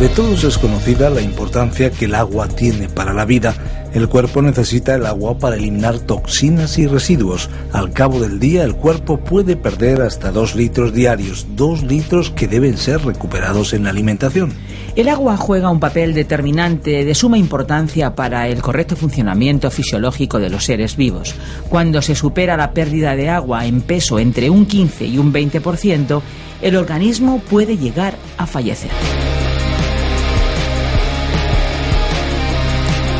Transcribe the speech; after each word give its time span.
De 0.00 0.10
todos 0.10 0.44
es 0.44 0.58
conocida 0.58 1.08
la 1.08 1.22
importancia 1.22 1.90
que 1.90 2.04
el 2.04 2.14
agua 2.14 2.48
tiene 2.48 2.86
para 2.86 3.14
la 3.14 3.24
vida. 3.24 3.54
El 3.94 4.10
cuerpo 4.10 4.42
necesita 4.42 4.94
el 4.94 5.06
agua 5.06 5.38
para 5.38 5.56
eliminar 5.56 6.00
toxinas 6.00 6.76
y 6.76 6.86
residuos. 6.86 7.48
Al 7.72 7.94
cabo 7.94 8.20
del 8.20 8.38
día 8.38 8.64
el 8.64 8.76
cuerpo 8.76 9.16
puede 9.16 9.56
perder 9.56 10.02
hasta 10.02 10.30
2 10.32 10.54
litros 10.54 10.92
diarios, 10.92 11.46
2 11.56 11.84
litros 11.84 12.30
que 12.30 12.46
deben 12.46 12.76
ser 12.76 13.06
recuperados 13.06 13.72
en 13.72 13.84
la 13.84 13.90
alimentación. 13.90 14.52
El 14.96 15.08
agua 15.08 15.38
juega 15.38 15.70
un 15.70 15.80
papel 15.80 16.12
determinante 16.12 17.02
de 17.02 17.14
suma 17.14 17.38
importancia 17.38 18.14
para 18.14 18.48
el 18.48 18.60
correcto 18.60 18.96
funcionamiento 18.96 19.70
fisiológico 19.70 20.38
de 20.38 20.50
los 20.50 20.66
seres 20.66 20.98
vivos. 20.98 21.34
Cuando 21.70 22.02
se 22.02 22.14
supera 22.14 22.58
la 22.58 22.72
pérdida 22.72 23.16
de 23.16 23.30
agua 23.30 23.64
en 23.64 23.80
peso 23.80 24.18
entre 24.18 24.50
un 24.50 24.66
15 24.66 25.06
y 25.06 25.16
un 25.16 25.32
20%, 25.32 26.20
el 26.60 26.76
organismo 26.76 27.40
puede 27.48 27.78
llegar 27.78 28.14
a 28.36 28.46
fallecer. 28.46 28.90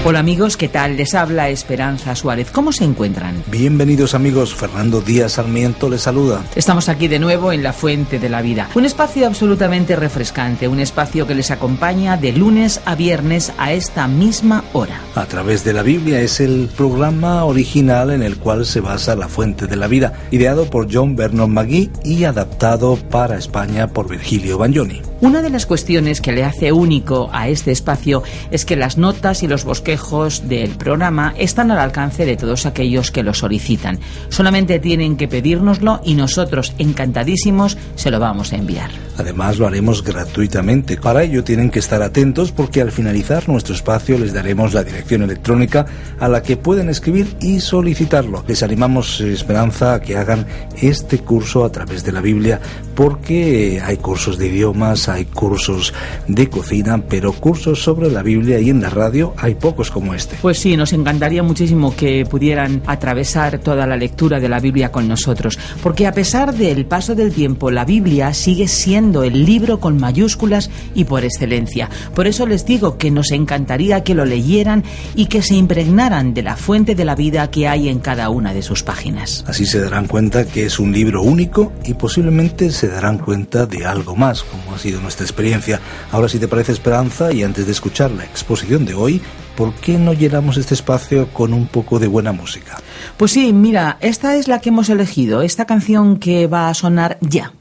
Hola 0.08 0.20
amigos, 0.20 0.56
¿qué 0.56 0.68
tal? 0.68 0.96
Les 0.96 1.16
habla 1.16 1.48
Esperanza 1.48 2.14
Suárez. 2.14 2.52
¿Cómo 2.52 2.70
se 2.70 2.84
encuentran? 2.84 3.42
Bienvenidos 3.48 4.14
amigos, 4.14 4.54
Fernando 4.54 5.00
Díaz 5.00 5.32
Sarmiento 5.32 5.90
les 5.90 6.02
saluda. 6.02 6.44
Estamos 6.54 6.88
aquí 6.88 7.08
de 7.08 7.18
nuevo 7.18 7.50
en 7.50 7.64
La 7.64 7.72
Fuente 7.72 8.20
de 8.20 8.28
la 8.28 8.40
Vida. 8.40 8.68
Un 8.76 8.84
espacio 8.84 9.26
absolutamente 9.26 9.96
refrescante, 9.96 10.68
un 10.68 10.78
espacio 10.78 11.26
que 11.26 11.34
les 11.34 11.50
acompaña 11.50 12.16
de 12.16 12.32
lunes 12.32 12.80
a 12.84 12.94
viernes 12.94 13.52
a 13.58 13.72
esta 13.72 14.06
misma 14.06 14.62
hora. 14.74 15.00
A 15.16 15.26
través 15.26 15.64
de 15.64 15.72
la 15.72 15.82
Biblia 15.82 16.20
es 16.20 16.38
el 16.38 16.68
programa 16.76 17.44
original 17.44 18.12
en 18.12 18.22
el 18.22 18.36
cual 18.36 18.64
se 18.64 18.78
basa 18.78 19.16
La 19.16 19.26
Fuente 19.26 19.66
de 19.66 19.74
la 19.74 19.88
Vida, 19.88 20.12
ideado 20.30 20.70
por 20.70 20.86
John 20.88 21.16
Vernon 21.16 21.52
McGee 21.52 21.90
y 22.04 22.22
adaptado 22.22 22.94
para 23.10 23.38
España 23.38 23.88
por 23.88 24.08
Virgilio 24.08 24.56
Bagnoni. 24.56 25.02
Una 25.22 25.40
de 25.40 25.48
las 25.48 25.64
cuestiones 25.64 26.20
que 26.20 26.32
le 26.32 26.44
hace 26.44 26.72
único 26.72 27.30
a 27.32 27.48
este 27.48 27.72
espacio 27.72 28.22
es 28.50 28.66
que 28.66 28.76
las 28.76 28.98
notas 28.98 29.42
y 29.42 29.48
los 29.48 29.64
bosquejos 29.64 30.46
del 30.46 30.72
programa 30.72 31.32
están 31.38 31.70
al 31.70 31.78
alcance 31.78 32.26
de 32.26 32.36
todos 32.36 32.66
aquellos 32.66 33.10
que 33.10 33.22
lo 33.22 33.32
solicitan. 33.32 33.98
Solamente 34.28 34.78
tienen 34.78 35.16
que 35.16 35.26
pedírnoslo 35.26 36.00
y 36.04 36.14
nosotros, 36.14 36.74
encantadísimos, 36.78 37.78
se 37.94 38.10
lo 38.10 38.20
vamos 38.20 38.52
a 38.52 38.56
enviar. 38.56 38.90
Además 39.16 39.58
lo 39.58 39.66
haremos 39.66 40.02
gratuitamente. 40.02 40.98
Para 40.98 41.22
ello 41.22 41.42
tienen 41.42 41.70
que 41.70 41.78
estar 41.78 42.02
atentos 42.02 42.52
porque 42.52 42.82
al 42.82 42.92
finalizar 42.92 43.48
nuestro 43.48 43.74
espacio 43.74 44.18
les 44.18 44.34
daremos 44.34 44.74
la 44.74 44.84
dirección 44.84 45.22
electrónica 45.22 45.86
a 46.20 46.28
la 46.28 46.42
que 46.42 46.58
pueden 46.58 46.90
escribir 46.90 47.36
y 47.40 47.60
solicitarlo. 47.60 48.44
Les 48.46 48.62
animamos, 48.62 49.22
Esperanza, 49.22 49.94
a 49.94 50.00
que 50.02 50.18
hagan 50.18 50.46
este 50.82 51.20
curso 51.20 51.64
a 51.64 51.72
través 51.72 52.04
de 52.04 52.12
la 52.12 52.20
Biblia 52.20 52.60
porque 52.94 53.80
hay 53.82 53.96
cursos 53.96 54.38
de 54.38 54.48
idiomas, 54.48 55.05
hay 55.08 55.24
cursos 55.24 55.92
de 56.28 56.48
cocina, 56.48 57.02
pero 57.08 57.32
cursos 57.32 57.82
sobre 57.82 58.10
la 58.10 58.22
Biblia 58.22 58.58
y 58.60 58.70
en 58.70 58.80
la 58.80 58.90
radio 58.90 59.34
hay 59.36 59.54
pocos 59.54 59.90
como 59.90 60.14
este. 60.14 60.36
Pues 60.42 60.58
sí, 60.58 60.76
nos 60.76 60.92
encantaría 60.92 61.42
muchísimo 61.42 61.94
que 61.94 62.26
pudieran 62.26 62.82
atravesar 62.86 63.58
toda 63.58 63.86
la 63.86 63.96
lectura 63.96 64.40
de 64.40 64.48
la 64.48 64.60
Biblia 64.60 64.90
con 64.90 65.08
nosotros, 65.08 65.58
porque 65.82 66.06
a 66.06 66.12
pesar 66.12 66.54
del 66.54 66.86
paso 66.86 67.14
del 67.14 67.32
tiempo, 67.32 67.70
la 67.70 67.84
Biblia 67.84 68.32
sigue 68.34 68.68
siendo 68.68 69.24
el 69.24 69.44
libro 69.44 69.80
con 69.80 69.98
mayúsculas 69.98 70.70
y 70.94 71.04
por 71.04 71.24
excelencia. 71.24 71.88
Por 72.14 72.26
eso 72.26 72.46
les 72.46 72.66
digo 72.66 72.98
que 72.98 73.10
nos 73.10 73.30
encantaría 73.30 74.02
que 74.02 74.14
lo 74.14 74.24
leyeran 74.24 74.84
y 75.14 75.26
que 75.26 75.42
se 75.42 75.54
impregnaran 75.54 76.34
de 76.34 76.42
la 76.42 76.56
fuente 76.56 76.94
de 76.94 77.04
la 77.04 77.14
vida 77.14 77.50
que 77.50 77.68
hay 77.68 77.88
en 77.88 78.00
cada 78.00 78.30
una 78.30 78.54
de 78.54 78.62
sus 78.62 78.82
páginas. 78.82 79.44
Así 79.46 79.66
se 79.66 79.80
darán 79.80 80.06
cuenta 80.06 80.46
que 80.46 80.66
es 80.66 80.78
un 80.78 80.92
libro 80.92 81.22
único 81.22 81.72
y 81.84 81.94
posiblemente 81.94 82.70
se 82.70 82.88
darán 82.88 83.18
cuenta 83.18 83.66
de 83.66 83.84
algo 83.84 84.16
más, 84.16 84.42
como 84.42 84.74
ha 84.74 84.78
sido 84.78 84.95
nuestra 85.00 85.24
experiencia. 85.24 85.80
Ahora, 86.12 86.28
si 86.28 86.38
te 86.38 86.48
parece 86.48 86.72
Esperanza, 86.72 87.32
y 87.32 87.42
antes 87.42 87.66
de 87.66 87.72
escuchar 87.72 88.10
la 88.10 88.24
exposición 88.24 88.84
de 88.84 88.94
hoy, 88.94 89.20
¿por 89.56 89.72
qué 89.74 89.98
no 89.98 90.12
llenamos 90.12 90.56
este 90.56 90.74
espacio 90.74 91.28
con 91.32 91.52
un 91.52 91.66
poco 91.66 91.98
de 91.98 92.06
buena 92.06 92.32
música? 92.32 92.78
Pues 93.16 93.32
sí, 93.32 93.52
mira, 93.52 93.98
esta 94.00 94.36
es 94.36 94.48
la 94.48 94.60
que 94.60 94.68
hemos 94.68 94.88
elegido, 94.88 95.42
esta 95.42 95.64
canción 95.64 96.18
que 96.18 96.46
va 96.46 96.68
a 96.68 96.74
sonar 96.74 97.18
ya. 97.20 97.52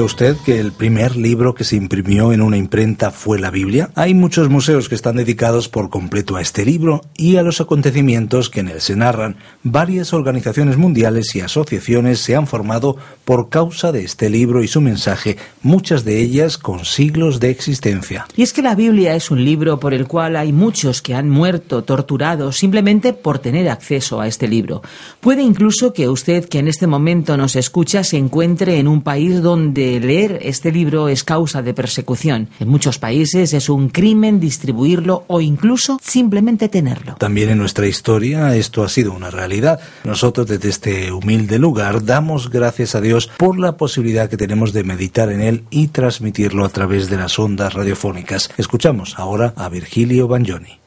¿Sabía 0.00 0.06
usted 0.06 0.36
que 0.46 0.58
el 0.58 0.72
primer 0.72 1.14
libro 1.14 1.54
que 1.54 1.62
se 1.62 1.76
imprimió 1.76 2.32
en 2.32 2.40
una 2.40 2.56
imprenta 2.56 3.10
fue 3.10 3.38
la 3.38 3.50
Biblia? 3.50 3.90
Hay 3.96 4.14
muchos 4.14 4.48
museos 4.48 4.88
que 4.88 4.94
están 4.94 5.16
dedicados 5.16 5.68
por 5.68 5.90
completo 5.90 6.36
a 6.36 6.40
este 6.40 6.64
libro 6.64 7.02
y 7.18 7.36
a 7.36 7.42
los 7.42 7.60
acontecimientos 7.60 8.48
que 8.48 8.60
en 8.60 8.68
él 8.68 8.80
se 8.80 8.96
narran. 8.96 9.36
Varias 9.62 10.14
organizaciones 10.14 10.78
mundiales 10.78 11.36
y 11.36 11.42
asociaciones 11.42 12.20
se 12.20 12.34
han 12.34 12.46
formado 12.46 12.96
por 13.26 13.50
causa 13.50 13.92
de 13.92 14.02
este 14.02 14.30
libro 14.30 14.62
y 14.62 14.68
su 14.68 14.80
mensaje, 14.80 15.36
muchas 15.62 16.06
de 16.06 16.22
ellas 16.22 16.56
con 16.56 16.86
siglos 16.86 17.38
de 17.38 17.50
existencia. 17.50 18.26
Y 18.34 18.42
es 18.42 18.54
que 18.54 18.62
la 18.62 18.74
Biblia 18.74 19.14
es 19.14 19.30
un 19.30 19.44
libro 19.44 19.78
por 19.80 19.92
el 19.92 20.06
cual 20.06 20.36
hay 20.36 20.54
muchos 20.54 21.02
que 21.02 21.14
han 21.14 21.28
muerto, 21.28 21.84
torturados, 21.84 22.56
simplemente 22.56 23.12
por 23.12 23.38
tener 23.38 23.68
acceso 23.68 24.18
a 24.22 24.26
este 24.26 24.48
libro. 24.48 24.80
Puede 25.20 25.42
incluso 25.42 25.92
que 25.92 26.08
usted, 26.08 26.46
que 26.46 26.58
en 26.58 26.68
este 26.68 26.86
momento 26.86 27.36
nos 27.36 27.54
escucha, 27.54 28.02
se 28.02 28.16
encuentre 28.16 28.78
en 28.78 28.88
un 28.88 29.02
país 29.02 29.42
donde 29.42 29.89
leer 29.98 30.38
este 30.42 30.70
libro 30.70 31.08
es 31.08 31.24
causa 31.24 31.62
de 31.62 31.74
persecución. 31.74 32.48
En 32.60 32.68
muchos 32.68 32.98
países 32.98 33.52
es 33.54 33.68
un 33.68 33.88
crimen 33.88 34.38
distribuirlo 34.38 35.24
o 35.26 35.40
incluso 35.40 35.98
simplemente 36.02 36.68
tenerlo. 36.68 37.16
También 37.16 37.50
en 37.50 37.58
nuestra 37.58 37.86
historia 37.86 38.54
esto 38.54 38.84
ha 38.84 38.88
sido 38.88 39.12
una 39.12 39.30
realidad. 39.30 39.80
Nosotros 40.04 40.46
desde 40.46 40.68
este 40.68 41.12
humilde 41.12 41.58
lugar 41.58 42.04
damos 42.04 42.50
gracias 42.50 42.94
a 42.94 43.00
Dios 43.00 43.30
por 43.38 43.58
la 43.58 43.76
posibilidad 43.76 44.28
que 44.28 44.36
tenemos 44.36 44.72
de 44.72 44.84
meditar 44.84 45.32
en 45.32 45.40
él 45.40 45.64
y 45.70 45.88
transmitirlo 45.88 46.64
a 46.64 46.68
través 46.68 47.08
de 47.08 47.16
las 47.16 47.38
ondas 47.38 47.72
radiofónicas. 47.72 48.50
Escuchamos 48.58 49.18
ahora 49.18 49.54
a 49.56 49.68
Virgilio 49.68 50.28
Bagnoni. 50.28 50.78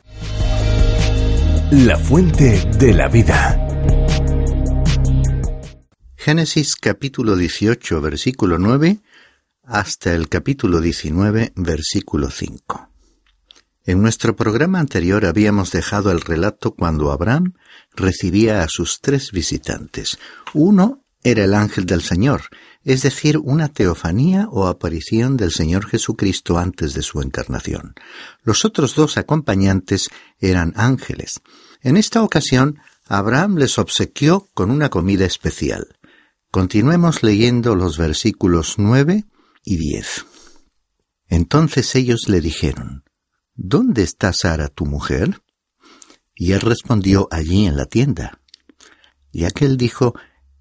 La 1.71 1.97
fuente 1.97 2.63
de 2.77 2.93
la 2.93 3.07
vida. 3.07 3.72
Génesis 6.23 6.77
capítulo 6.77 7.35
18 7.35 7.99
versículo 7.99 8.57
9 8.57 9.01
hasta 9.65 10.13
el 10.13 10.29
capítulo 10.29 10.79
19 10.79 11.51
versículo 11.57 12.29
5. 12.29 12.89
En 13.83 14.01
nuestro 14.01 14.33
programa 14.33 14.79
anterior 14.79 15.25
habíamos 15.25 15.71
dejado 15.71 16.11
el 16.11 16.21
relato 16.21 16.75
cuando 16.75 17.11
Abraham 17.11 17.55
recibía 17.93 18.63
a 18.63 18.69
sus 18.69 19.01
tres 19.01 19.33
visitantes. 19.33 20.17
Uno 20.53 21.03
era 21.25 21.43
el 21.43 21.53
ángel 21.53 21.85
del 21.85 22.01
Señor, 22.01 22.43
es 22.85 23.01
decir, 23.01 23.37
una 23.37 23.67
teofanía 23.67 24.47
o 24.49 24.67
aparición 24.67 25.35
del 25.35 25.51
Señor 25.51 25.87
Jesucristo 25.87 26.57
antes 26.57 26.93
de 26.93 27.01
su 27.01 27.19
encarnación. 27.19 27.95
Los 28.43 28.63
otros 28.63 28.95
dos 28.95 29.17
acompañantes 29.17 30.07
eran 30.39 30.71
ángeles. 30.77 31.41
En 31.81 31.97
esta 31.97 32.23
ocasión, 32.23 32.79
Abraham 33.09 33.57
les 33.57 33.77
obsequió 33.77 34.47
con 34.53 34.71
una 34.71 34.87
comida 34.87 35.25
especial. 35.25 35.97
Continuemos 36.53 37.23
leyendo 37.23 37.75
los 37.75 37.97
versículos 37.97 38.75
nueve 38.77 39.25
y 39.65 39.77
diez. 39.77 40.27
Entonces 41.27 41.95
ellos 41.95 42.25
le 42.27 42.41
dijeron, 42.41 43.05
¿Dónde 43.55 44.03
está 44.03 44.31
Sara 44.33 44.67
tu 44.67 44.85
mujer? 44.85 45.41
Y 46.35 46.51
él 46.51 46.61
respondió, 46.61 47.27
allí 47.31 47.65
en 47.65 47.75
la 47.75 47.87
tienda. 47.87 48.39
Y 49.31 49.45
aquel 49.45 49.77
dijo, 49.77 50.13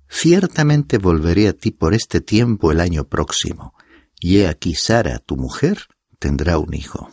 Ciertamente 0.09 0.97
volveré 0.97 1.49
a 1.49 1.53
ti 1.53 1.73
por 1.73 1.93
este 1.93 2.23
tiempo 2.23 2.73
el 2.73 2.81
año 2.81 3.07
próximo, 3.07 3.75
y 4.19 4.39
he 4.39 4.49
aquí 4.49 4.75
Sara 4.75 5.19
tu 5.19 5.37
mujer 5.37 5.89
tendrá 6.19 6.57
un 6.57 6.73
hijo. 6.73 7.11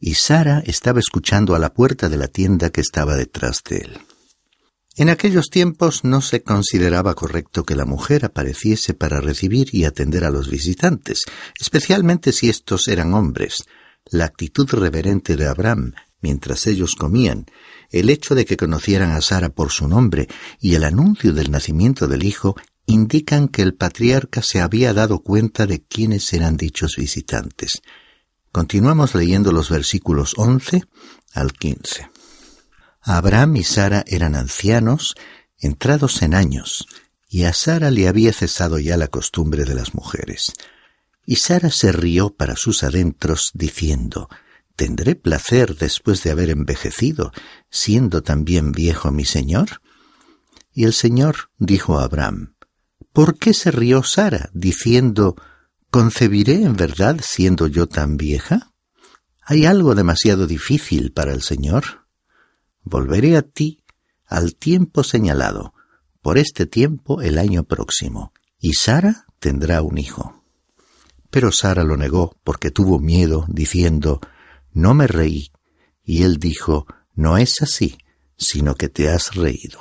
Y 0.00 0.14
Sara 0.14 0.62
estaba 0.64 0.98
escuchando 0.98 1.54
a 1.54 1.58
la 1.58 1.74
puerta 1.74 2.08
de 2.08 2.16
la 2.16 2.28
tienda 2.28 2.70
que 2.70 2.80
estaba 2.80 3.16
detrás 3.16 3.62
de 3.68 3.76
él. 3.80 3.98
En 4.98 5.10
aquellos 5.10 5.48
tiempos 5.48 6.02
no 6.02 6.20
se 6.20 6.42
consideraba 6.42 7.14
correcto 7.14 7.62
que 7.62 7.76
la 7.76 7.84
mujer 7.84 8.24
apareciese 8.24 8.94
para 8.94 9.20
recibir 9.20 9.68
y 9.72 9.84
atender 9.84 10.24
a 10.24 10.30
los 10.30 10.50
visitantes, 10.50 11.22
especialmente 11.60 12.32
si 12.32 12.48
estos 12.48 12.88
eran 12.88 13.14
hombres. 13.14 13.62
La 14.10 14.24
actitud 14.24 14.68
reverente 14.68 15.36
de 15.36 15.46
Abraham 15.46 15.92
mientras 16.20 16.66
ellos 16.66 16.96
comían, 16.96 17.46
el 17.92 18.10
hecho 18.10 18.34
de 18.34 18.44
que 18.44 18.56
conocieran 18.56 19.12
a 19.12 19.20
Sara 19.20 19.50
por 19.50 19.70
su 19.70 19.86
nombre 19.86 20.26
y 20.60 20.74
el 20.74 20.82
anuncio 20.82 21.32
del 21.32 21.52
nacimiento 21.52 22.08
del 22.08 22.24
hijo 22.24 22.56
indican 22.84 23.46
que 23.46 23.62
el 23.62 23.74
patriarca 23.74 24.42
se 24.42 24.60
había 24.60 24.92
dado 24.94 25.20
cuenta 25.20 25.66
de 25.66 25.80
quiénes 25.80 26.32
eran 26.32 26.56
dichos 26.56 26.96
visitantes. 26.96 27.82
Continuamos 28.50 29.14
leyendo 29.14 29.52
los 29.52 29.70
versículos 29.70 30.34
11 30.36 30.82
al 31.34 31.52
15. 31.52 32.17
Abraham 33.08 33.56
y 33.56 33.64
Sara 33.64 34.04
eran 34.06 34.34
ancianos, 34.34 35.14
entrados 35.58 36.20
en 36.20 36.34
años, 36.34 36.86
y 37.26 37.44
a 37.44 37.54
Sara 37.54 37.90
le 37.90 38.06
había 38.06 38.34
cesado 38.34 38.78
ya 38.78 38.98
la 38.98 39.08
costumbre 39.08 39.64
de 39.64 39.74
las 39.74 39.94
mujeres. 39.94 40.52
Y 41.24 41.36
Sara 41.36 41.70
se 41.70 41.90
rió 41.90 42.34
para 42.34 42.54
sus 42.54 42.82
adentros, 42.82 43.50
diciendo, 43.54 44.28
¿Tendré 44.76 45.14
placer 45.14 45.76
después 45.76 46.22
de 46.22 46.32
haber 46.32 46.50
envejecido, 46.50 47.32
siendo 47.70 48.22
también 48.22 48.72
viejo 48.72 49.10
mi 49.10 49.24
señor? 49.24 49.80
Y 50.72 50.84
el 50.84 50.92
Señor 50.92 51.50
dijo 51.56 51.98
a 51.98 52.04
Abraham, 52.04 52.56
¿Por 53.14 53.38
qué 53.38 53.54
se 53.54 53.70
rió 53.70 54.02
Sara, 54.02 54.50
diciendo, 54.52 55.34
¿concebiré 55.90 56.62
en 56.62 56.76
verdad 56.76 57.20
siendo 57.22 57.68
yo 57.68 57.88
tan 57.88 58.18
vieja? 58.18 58.72
¿Hay 59.42 59.64
algo 59.64 59.94
demasiado 59.94 60.46
difícil 60.46 61.10
para 61.10 61.32
el 61.32 61.40
Señor? 61.40 62.07
Volveré 62.88 63.36
a 63.36 63.42
ti 63.42 63.84
al 64.26 64.56
tiempo 64.56 65.04
señalado, 65.04 65.74
por 66.22 66.38
este 66.38 66.66
tiempo 66.66 67.22
el 67.22 67.38
año 67.38 67.64
próximo, 67.64 68.32
y 68.58 68.74
Sara 68.74 69.26
tendrá 69.38 69.82
un 69.82 69.98
hijo. 69.98 70.42
Pero 71.30 71.52
Sara 71.52 71.84
lo 71.84 71.96
negó 71.96 72.36
porque 72.44 72.70
tuvo 72.70 72.98
miedo, 72.98 73.44
diciendo, 73.48 74.20
No 74.72 74.94
me 74.94 75.06
reí. 75.06 75.50
Y 76.04 76.22
él 76.22 76.38
dijo, 76.38 76.86
No 77.14 77.38
es 77.38 77.62
así, 77.62 77.98
sino 78.36 78.74
que 78.74 78.88
te 78.88 79.08
has 79.08 79.34
reído. 79.34 79.78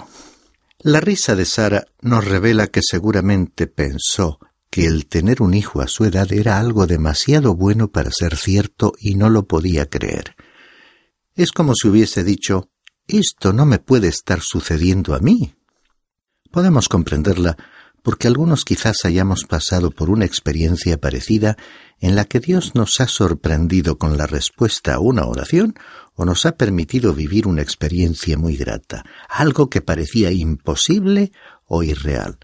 La 0.80 1.00
risa 1.00 1.36
de 1.36 1.46
Sara 1.46 1.86
nos 2.02 2.26
revela 2.26 2.68
que 2.68 2.82
seguramente 2.84 3.68
pensó 3.68 4.40
que 4.70 4.86
el 4.86 5.08
tener 5.08 5.42
un 5.42 5.54
hijo 5.54 5.82
a 5.82 5.88
su 5.88 6.06
edad 6.06 6.32
era 6.32 6.60
algo 6.60 6.86
demasiado 6.86 7.56
bueno 7.56 7.92
para 7.92 8.12
ser 8.12 8.36
cierto 8.36 8.94
y 9.00 9.16
no 9.16 9.30
lo 9.30 9.48
podía 9.48 9.90
creer. 9.90 10.36
Es 11.36 11.52
como 11.52 11.74
si 11.74 11.88
hubiese 11.88 12.24
dicho, 12.24 12.70
esto 13.08 13.54
no 13.54 13.66
me 13.66 13.80
puede 13.80 14.10
estar 14.10 14.42
sucediendo 14.42 15.16
a 15.16 15.20
mí. 15.20 15.56
Podemos 16.52 16.90
comprenderla 16.90 17.58
porque 18.04 18.28
algunos 18.28 18.64
quizás 18.64 19.06
hayamos 19.06 19.44
pasado 19.44 19.92
por 19.92 20.10
una 20.10 20.26
experiencia 20.26 20.98
parecida 20.98 21.58
en 22.00 22.16
la 22.16 22.26
que 22.26 22.40
Dios 22.40 22.76
nos 22.76 23.02
ha 23.02 23.08
sorprendido 23.08 23.98
con 23.98 24.18
la 24.18 24.28
respuesta 24.28 24.96
a 24.96 25.00
una 25.00 25.26
oración 25.26 25.76
o 26.16 26.26
nos 26.26 26.46
ha 26.46 26.56
permitido 26.56 27.14
vivir 27.14 27.48
una 27.48 27.62
experiencia 27.62 28.38
muy 28.38 28.56
grata, 28.56 29.04
algo 29.30 29.70
que 29.70 29.82
parecía 29.82 30.32
imposible 30.32 31.32
o 31.66 31.84
irreal. 31.84 32.38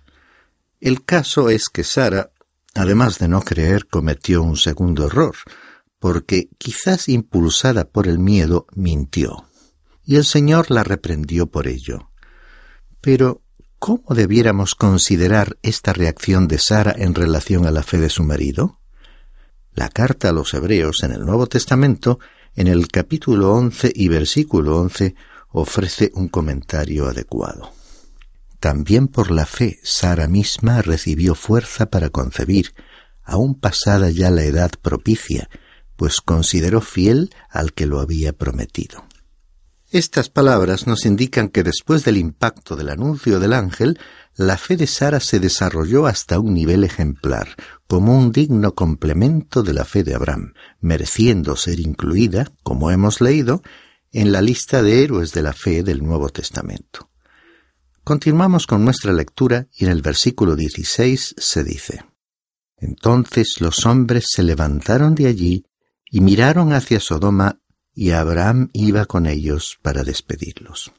El 0.79 1.05
caso 1.05 1.49
es 1.49 1.69
que 1.69 1.83
Sara, 1.83 2.31
además 2.73 3.19
de 3.19 3.29
no 3.29 3.41
creer, 3.41 3.87
cometió 3.87 4.43
un 4.43 4.57
segundo 4.57 5.07
error, 5.07 5.35
porque 5.97 6.49
quizás 6.57 7.07
impulsada 7.07 7.85
por 7.85 8.07
el 8.07 8.19
miedo, 8.19 8.67
mintió 8.75 9.47
y 10.05 10.15
el 10.17 10.25
Señor 10.25 10.69
la 10.69 10.83
reprendió 10.83 11.47
por 11.47 11.67
ello. 11.67 12.11
Pero, 13.01 13.41
¿cómo 13.79 14.15
debiéramos 14.15 14.75
considerar 14.75 15.57
esta 15.61 15.93
reacción 15.93 16.47
de 16.47 16.57
Sara 16.57 16.95
en 16.97 17.15
relación 17.15 17.65
a 17.65 17.71
la 17.71 17.83
fe 17.83 17.97
de 17.97 18.09
su 18.09 18.23
marido? 18.23 18.79
La 19.73 19.89
carta 19.89 20.29
a 20.29 20.33
los 20.33 20.53
Hebreos 20.53 21.03
en 21.03 21.11
el 21.11 21.25
Nuevo 21.25 21.47
Testamento, 21.47 22.19
en 22.55 22.67
el 22.67 22.87
capítulo 22.87 23.53
once 23.53 23.91
y 23.93 24.07
versículo 24.07 24.79
once, 24.79 25.15
ofrece 25.49 26.11
un 26.15 26.27
comentario 26.27 27.07
adecuado. 27.07 27.71
También 28.59 29.07
por 29.07 29.31
la 29.31 29.45
fe 29.45 29.79
Sara 29.83 30.27
misma 30.27 30.81
recibió 30.81 31.35
fuerza 31.35 31.89
para 31.89 32.09
concebir, 32.09 32.73
aun 33.23 33.59
pasada 33.59 34.09
ya 34.09 34.31
la 34.31 34.43
edad 34.43 34.71
propicia, 34.81 35.49
pues 35.95 36.21
consideró 36.21 36.81
fiel 36.81 37.33
al 37.49 37.73
que 37.73 37.85
lo 37.85 37.99
había 37.99 38.33
prometido. 38.33 39.05
Estas 39.93 40.27
palabras 40.27 40.87
nos 40.87 41.05
indican 41.05 41.49
que 41.49 41.61
después 41.61 42.03
del 42.03 42.17
impacto 42.17 42.75
del 42.75 42.89
anuncio 42.89 43.39
del 43.39 43.53
ángel, 43.53 43.99
la 44.35 44.57
fe 44.57 44.75
de 44.75 44.87
Sara 44.87 45.19
se 45.19 45.39
desarrolló 45.39 46.07
hasta 46.07 46.39
un 46.39 46.55
nivel 46.55 46.83
ejemplar, 46.83 47.49
como 47.87 48.17
un 48.17 48.31
digno 48.31 48.73
complemento 48.73 49.61
de 49.61 49.73
la 49.75 49.85
fe 49.85 50.03
de 50.03 50.15
Abraham, 50.15 50.55
mereciendo 50.79 51.55
ser 51.55 51.79
incluida, 51.79 52.51
como 52.63 52.89
hemos 52.89 53.21
leído, 53.21 53.61
en 54.11 54.31
la 54.31 54.41
lista 54.41 54.81
de 54.81 55.03
héroes 55.03 55.31
de 55.31 55.43
la 55.43 55.53
fe 55.53 55.83
del 55.83 56.03
Nuevo 56.03 56.29
Testamento. 56.29 57.11
Continuamos 58.03 58.65
con 58.65 58.83
nuestra 58.83 59.13
lectura 59.13 59.67
y 59.77 59.85
en 59.85 59.91
el 59.91 60.01
versículo 60.01 60.55
16 60.55 61.35
se 61.37 61.63
dice, 61.63 62.03
Entonces 62.77 63.57
los 63.59 63.85
hombres 63.85 64.25
se 64.33 64.41
levantaron 64.41 65.13
de 65.13 65.27
allí 65.27 65.67
y 66.09 66.21
miraron 66.21 66.73
hacia 66.73 66.99
Sodoma 66.99 67.59
y 67.95 68.11
Abraham 68.11 68.69
iba 68.73 69.05
con 69.05 69.25
ellos 69.25 69.77
para 69.81 70.03
despedirlos. 70.03 70.91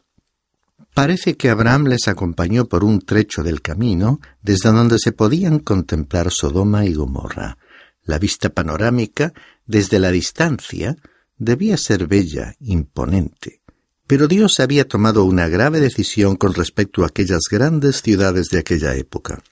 Parece 0.94 1.36
que 1.36 1.50
Abraham 1.50 1.88
les 1.88 2.06
acompañó 2.06 2.66
por 2.66 2.84
un 2.84 3.00
trecho 3.00 3.42
del 3.42 3.62
camino 3.62 4.20
desde 4.42 4.70
donde 4.70 4.98
se 4.98 5.10
podían 5.10 5.58
contemplar 5.58 6.30
Sodoma 6.30 6.86
y 6.86 6.94
Gomorra. 6.94 7.58
La 8.04 8.18
vista 8.18 8.50
panorámica, 8.50 9.32
desde 9.66 9.98
la 9.98 10.12
distancia, 10.12 10.96
debía 11.36 11.76
ser 11.76 12.06
bella, 12.06 12.54
imponente. 12.60 13.62
Pero 14.06 14.28
Dios 14.28 14.60
había 14.60 14.86
tomado 14.86 15.24
una 15.24 15.48
grave 15.48 15.80
decisión 15.80 16.36
con 16.36 16.54
respecto 16.54 17.02
a 17.02 17.08
aquellas 17.08 17.42
grandes 17.50 18.02
ciudades 18.02 18.48
de 18.50 18.58
aquella 18.58 18.94
época. 18.94 19.42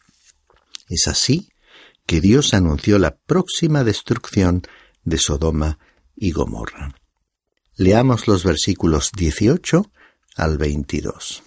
Es 0.88 1.08
así 1.08 1.48
que 2.06 2.20
Dios 2.20 2.54
anunció 2.54 2.98
la 2.98 3.16
próxima 3.16 3.82
destrucción 3.82 4.62
de 5.04 5.18
Sodoma 5.18 5.78
y 6.14 6.32
Gomorra. 6.32 6.94
Leamos 7.76 8.28
los 8.28 8.44
versículos 8.44 9.10
18 9.16 9.90
al 10.36 10.58
22. 10.58 11.42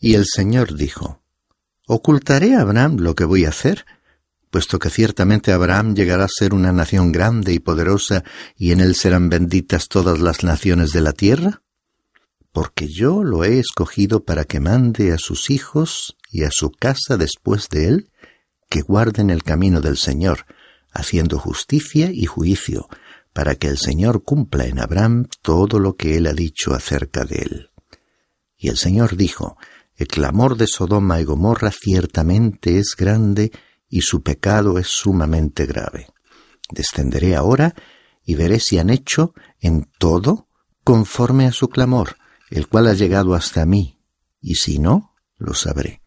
Y 0.00 0.14
el 0.14 0.24
Señor 0.24 0.74
dijo, 0.74 1.22
¿Ocultaré 1.86 2.54
a 2.54 2.62
Abraham 2.62 2.96
lo 2.98 3.14
que 3.14 3.24
voy 3.24 3.44
a 3.44 3.50
hacer? 3.50 3.84
puesto 4.50 4.78
que 4.78 4.90
ciertamente 4.90 5.52
Abraham 5.52 5.94
llegará 5.94 6.24
a 6.24 6.28
ser 6.28 6.54
una 6.54 6.72
nación 6.72 7.12
grande 7.12 7.52
y 7.52 7.58
poderosa, 7.58 8.24
y 8.56 8.72
en 8.72 8.80
él 8.80 8.94
serán 8.94 9.28
benditas 9.28 9.88
todas 9.88 10.20
las 10.20 10.42
naciones 10.42 10.92
de 10.92 11.00
la 11.00 11.12
tierra? 11.12 11.62
Porque 12.52 12.88
yo 12.88 13.22
lo 13.22 13.44
he 13.44 13.58
escogido 13.58 14.24
para 14.24 14.44
que 14.44 14.60
mande 14.60 15.12
a 15.12 15.18
sus 15.18 15.50
hijos 15.50 16.16
y 16.30 16.44
a 16.44 16.50
su 16.50 16.70
casa 16.70 17.16
después 17.16 17.68
de 17.68 17.88
él, 17.88 18.10
que 18.70 18.80
guarden 18.80 19.30
el 19.30 19.42
camino 19.42 19.80
del 19.80 19.96
Señor, 19.96 20.46
haciendo 20.92 21.38
justicia 21.38 22.10
y 22.12 22.26
juicio, 22.26 22.88
para 23.38 23.54
que 23.54 23.68
el 23.68 23.78
Señor 23.78 24.24
cumpla 24.24 24.66
en 24.66 24.80
Abraham 24.80 25.28
todo 25.42 25.78
lo 25.78 25.94
que 25.94 26.16
él 26.16 26.26
ha 26.26 26.32
dicho 26.32 26.74
acerca 26.74 27.24
de 27.24 27.36
él. 27.36 27.70
Y 28.56 28.68
el 28.68 28.76
Señor 28.76 29.14
dijo, 29.16 29.56
El 29.94 30.08
clamor 30.08 30.56
de 30.56 30.66
Sodoma 30.66 31.20
y 31.20 31.24
Gomorra 31.24 31.70
ciertamente 31.70 32.80
es 32.80 32.96
grande, 32.98 33.52
y 33.88 34.00
su 34.00 34.24
pecado 34.24 34.76
es 34.76 34.88
sumamente 34.88 35.66
grave. 35.66 36.08
Descenderé 36.72 37.36
ahora 37.36 37.76
y 38.24 38.34
veré 38.34 38.58
si 38.58 38.80
han 38.80 38.90
hecho 38.90 39.34
en 39.60 39.88
todo 40.00 40.48
conforme 40.82 41.46
a 41.46 41.52
su 41.52 41.68
clamor, 41.68 42.16
el 42.50 42.66
cual 42.66 42.88
ha 42.88 42.94
llegado 42.94 43.34
hasta 43.34 43.64
mí, 43.66 44.00
y 44.40 44.56
si 44.56 44.80
no, 44.80 45.14
lo 45.36 45.54
sabré. 45.54 46.02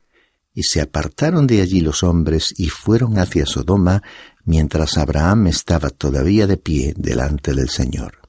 Y 0.53 0.63
se 0.63 0.81
apartaron 0.81 1.47
de 1.47 1.61
allí 1.61 1.79
los 1.79 2.03
hombres 2.03 2.53
y 2.57 2.67
fueron 2.67 3.19
hacia 3.19 3.45
Sodoma, 3.45 4.03
mientras 4.45 4.97
Abraham 4.97 5.47
estaba 5.47 5.89
todavía 5.89 6.47
de 6.47 6.57
pie 6.57 6.93
delante 6.97 7.53
del 7.53 7.69
Señor. 7.69 8.21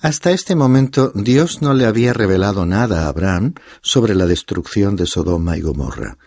Hasta 0.00 0.30
este 0.30 0.54
momento 0.54 1.10
Dios 1.14 1.60
no 1.60 1.74
le 1.74 1.84
había 1.84 2.12
revelado 2.12 2.64
nada 2.66 3.04
a 3.04 3.08
Abraham 3.08 3.54
sobre 3.82 4.14
la 4.14 4.26
destrucción 4.26 4.94
de 4.94 5.06
Sodoma 5.06 5.56
y 5.56 5.60
Gomorra. 5.60 6.18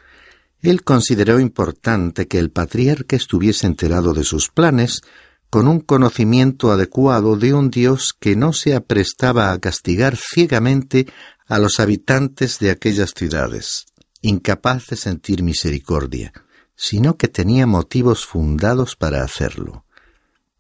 Él 0.59 0.83
consideró 0.83 1.39
importante 1.39 2.27
que 2.27 2.37
el 2.37 2.51
patriarca 2.51 3.15
estuviese 3.15 3.67
enterado 3.67 4.13
de 4.13 4.25
sus 4.25 4.49
planes, 4.49 5.01
con 5.49 5.67
un 5.67 5.79
conocimiento 5.79 6.71
adecuado 6.71 7.35
de 7.35 7.53
un 7.53 7.69
Dios 7.69 8.13
que 8.17 8.35
no 8.35 8.53
se 8.53 8.75
aprestaba 8.75 9.51
a 9.51 9.59
castigar 9.59 10.15
ciegamente 10.15 11.07
a 11.47 11.59
los 11.59 11.79
habitantes 11.79 12.59
de 12.59 12.71
aquellas 12.71 13.13
ciudades, 13.15 13.85
incapaz 14.21 14.87
de 14.87 14.95
sentir 14.95 15.43
misericordia, 15.43 16.31
sino 16.75 17.17
que 17.17 17.27
tenía 17.27 17.67
motivos 17.67 18.25
fundados 18.25 18.95
para 18.95 19.23
hacerlo. 19.23 19.85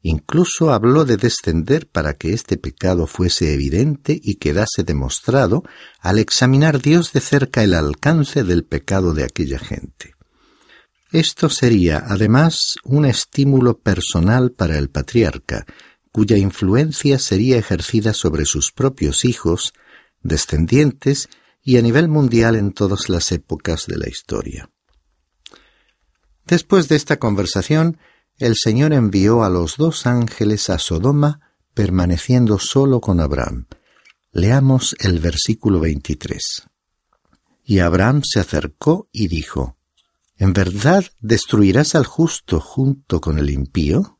Incluso 0.03 0.71
habló 0.71 1.05
de 1.05 1.17
descender 1.17 1.87
para 1.87 2.15
que 2.15 2.33
este 2.33 2.57
pecado 2.57 3.05
fuese 3.05 3.53
evidente 3.53 4.19
y 4.21 4.35
quedase 4.35 4.83
demostrado 4.83 5.63
al 5.99 6.17
examinar 6.17 6.81
Dios 6.81 7.13
de 7.13 7.19
cerca 7.19 7.63
el 7.63 7.75
alcance 7.75 8.43
del 8.43 8.63
pecado 8.63 9.13
de 9.13 9.23
aquella 9.23 9.59
gente. 9.59 10.15
Esto 11.11 11.49
sería, 11.49 12.03
además, 12.07 12.77
un 12.83 13.05
estímulo 13.05 13.79
personal 13.79 14.51
para 14.51 14.77
el 14.77 14.89
patriarca, 14.89 15.65
cuya 16.11 16.37
influencia 16.37 17.19
sería 17.19 17.57
ejercida 17.57 18.13
sobre 18.13 18.45
sus 18.45 18.71
propios 18.71 19.23
hijos, 19.23 19.73
descendientes 20.23 21.29
y 21.63 21.77
a 21.77 21.81
nivel 21.81 22.07
mundial 22.07 22.55
en 22.55 22.71
todas 22.71 23.09
las 23.09 23.31
épocas 23.31 23.85
de 23.87 23.97
la 23.97 24.09
historia. 24.09 24.69
Después 26.51 26.89
de 26.89 26.97
esta 26.97 27.17
conversación, 27.17 27.97
el 28.37 28.55
Señor 28.57 28.91
envió 28.91 29.45
a 29.45 29.49
los 29.49 29.77
dos 29.77 30.05
ángeles 30.05 30.69
a 30.69 30.79
Sodoma, 30.79 31.39
permaneciendo 31.73 32.59
solo 32.59 32.99
con 32.99 33.21
Abraham. 33.21 33.67
Leamos 34.33 34.97
el 34.99 35.19
versículo 35.19 35.79
23. 35.79 36.41
Y 37.63 37.79
Abraham 37.79 38.23
se 38.25 38.41
acercó 38.41 39.07
y 39.13 39.29
dijo, 39.29 39.77
¿En 40.35 40.51
verdad 40.51 41.05
destruirás 41.21 41.95
al 41.95 42.05
justo 42.05 42.59
junto 42.59 43.21
con 43.21 43.39
el 43.39 43.49
impío? 43.49 44.19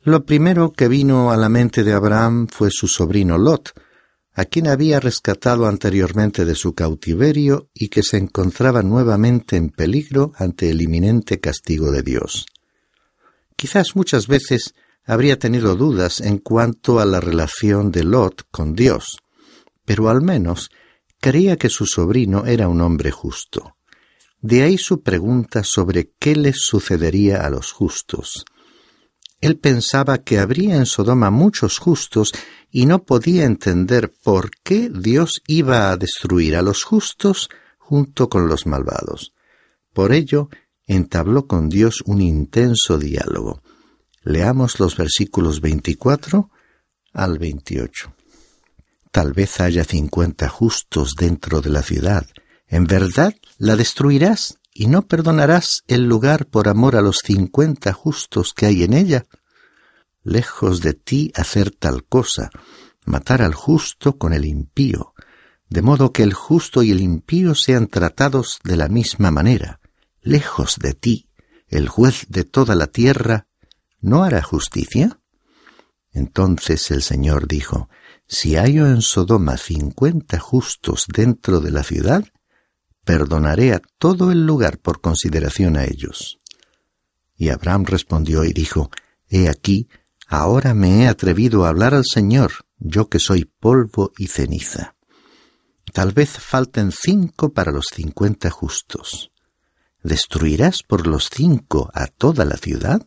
Lo 0.00 0.24
primero 0.24 0.72
que 0.72 0.88
vino 0.88 1.30
a 1.30 1.36
la 1.36 1.50
mente 1.50 1.84
de 1.84 1.92
Abraham 1.92 2.46
fue 2.48 2.70
su 2.70 2.88
sobrino 2.88 3.36
Lot, 3.36 3.78
a 4.34 4.44
quien 4.44 4.66
había 4.66 4.98
rescatado 4.98 5.66
anteriormente 5.66 6.44
de 6.44 6.56
su 6.56 6.74
cautiverio 6.74 7.70
y 7.72 7.88
que 7.88 8.02
se 8.02 8.16
encontraba 8.16 8.82
nuevamente 8.82 9.56
en 9.56 9.70
peligro 9.70 10.32
ante 10.36 10.70
el 10.70 10.82
inminente 10.82 11.38
castigo 11.38 11.92
de 11.92 12.02
Dios. 12.02 12.46
Quizás 13.56 13.94
muchas 13.94 14.26
veces 14.26 14.74
habría 15.04 15.38
tenido 15.38 15.76
dudas 15.76 16.20
en 16.20 16.38
cuanto 16.38 16.98
a 16.98 17.04
la 17.04 17.20
relación 17.20 17.92
de 17.92 18.02
Lot 18.02 18.42
con 18.50 18.74
Dios, 18.74 19.18
pero 19.84 20.08
al 20.08 20.20
menos 20.20 20.70
creía 21.20 21.56
que 21.56 21.68
su 21.68 21.86
sobrino 21.86 22.44
era 22.44 22.68
un 22.68 22.80
hombre 22.80 23.12
justo. 23.12 23.76
De 24.40 24.62
ahí 24.62 24.76
su 24.76 25.02
pregunta 25.02 25.62
sobre 25.62 26.10
qué 26.18 26.34
les 26.34 26.56
sucedería 26.60 27.46
a 27.46 27.50
los 27.50 27.72
justos. 27.72 28.44
Él 29.44 29.58
pensaba 29.58 30.16
que 30.16 30.38
habría 30.38 30.76
en 30.76 30.86
Sodoma 30.86 31.30
muchos 31.30 31.78
justos 31.78 32.32
y 32.70 32.86
no 32.86 33.04
podía 33.04 33.44
entender 33.44 34.10
por 34.22 34.50
qué 34.62 34.88
Dios 34.88 35.42
iba 35.46 35.90
a 35.90 35.98
destruir 35.98 36.56
a 36.56 36.62
los 36.62 36.82
justos 36.82 37.50
junto 37.76 38.30
con 38.30 38.48
los 38.48 38.64
malvados. 38.64 39.34
Por 39.92 40.14
ello, 40.14 40.48
entabló 40.86 41.46
con 41.46 41.68
Dios 41.68 42.02
un 42.06 42.22
intenso 42.22 42.96
diálogo. 42.96 43.60
Leamos 44.22 44.80
los 44.80 44.96
versículos 44.96 45.60
24 45.60 46.50
al 47.12 47.38
28. 47.38 48.14
Tal 49.10 49.34
vez 49.34 49.60
haya 49.60 49.84
cincuenta 49.84 50.48
justos 50.48 51.12
dentro 51.20 51.60
de 51.60 51.68
la 51.68 51.82
ciudad. 51.82 52.26
¿En 52.66 52.86
verdad 52.86 53.34
la 53.58 53.76
destruirás 53.76 54.58
y 54.74 54.88
no 54.88 55.06
perdonarás 55.06 55.84
el 55.86 56.04
lugar 56.04 56.46
por 56.46 56.68
amor 56.68 56.96
a 56.96 57.00
los 57.00 57.20
cincuenta 57.24 57.94
justos 57.94 58.52
que 58.52 58.66
hay 58.66 58.82
en 58.82 58.92
ella? 58.92 59.24
Lejos 60.22 60.82
de 60.82 60.92
ti 60.92 61.32
hacer 61.34 61.70
tal 61.70 62.04
cosa, 62.04 62.50
matar 63.06 63.40
al 63.40 63.54
justo 63.54 64.18
con 64.18 64.34
el 64.34 64.44
impío, 64.44 65.14
de 65.70 65.80
modo 65.80 66.12
que 66.12 66.22
el 66.22 66.34
justo 66.34 66.82
y 66.82 66.90
el 66.90 67.00
impío 67.00 67.54
sean 67.54 67.86
tratados 67.86 68.60
de 68.64 68.76
la 68.76 68.88
misma 68.88 69.30
manera 69.30 69.80
lejos 70.24 70.78
de 70.80 70.94
ti, 70.94 71.28
el 71.68 71.88
juez 71.88 72.26
de 72.28 72.44
toda 72.44 72.74
la 72.74 72.88
tierra, 72.88 73.46
¿no 74.00 74.24
hará 74.24 74.42
justicia? 74.42 75.20
Entonces 76.12 76.90
el 76.90 77.02
Señor 77.02 77.46
dijo, 77.46 77.88
Si 78.26 78.56
hallo 78.56 78.88
en 78.88 79.02
Sodoma 79.02 79.56
cincuenta 79.58 80.40
justos 80.40 81.06
dentro 81.12 81.60
de 81.60 81.70
la 81.70 81.82
ciudad, 81.84 82.24
perdonaré 83.04 83.72
a 83.72 83.82
todo 83.98 84.32
el 84.32 84.46
lugar 84.46 84.78
por 84.78 85.00
consideración 85.00 85.76
a 85.76 85.84
ellos. 85.84 86.38
Y 87.36 87.48
Abraham 87.48 87.84
respondió 87.84 88.44
y 88.44 88.52
dijo, 88.52 88.90
He 89.28 89.48
aquí, 89.48 89.88
ahora 90.26 90.74
me 90.74 91.02
he 91.02 91.08
atrevido 91.08 91.64
a 91.64 91.68
hablar 91.68 91.94
al 91.94 92.04
Señor, 92.04 92.52
yo 92.78 93.08
que 93.08 93.18
soy 93.18 93.44
polvo 93.44 94.12
y 94.16 94.28
ceniza. 94.28 94.94
Tal 95.92 96.12
vez 96.12 96.30
falten 96.30 96.90
cinco 96.92 97.52
para 97.52 97.72
los 97.72 97.86
cincuenta 97.92 98.50
justos. 98.50 99.30
¿Destruirás 100.02 100.82
por 100.82 101.06
los 101.06 101.30
cinco 101.30 101.90
a 101.94 102.06
toda 102.06 102.44
la 102.44 102.56
ciudad? 102.56 103.06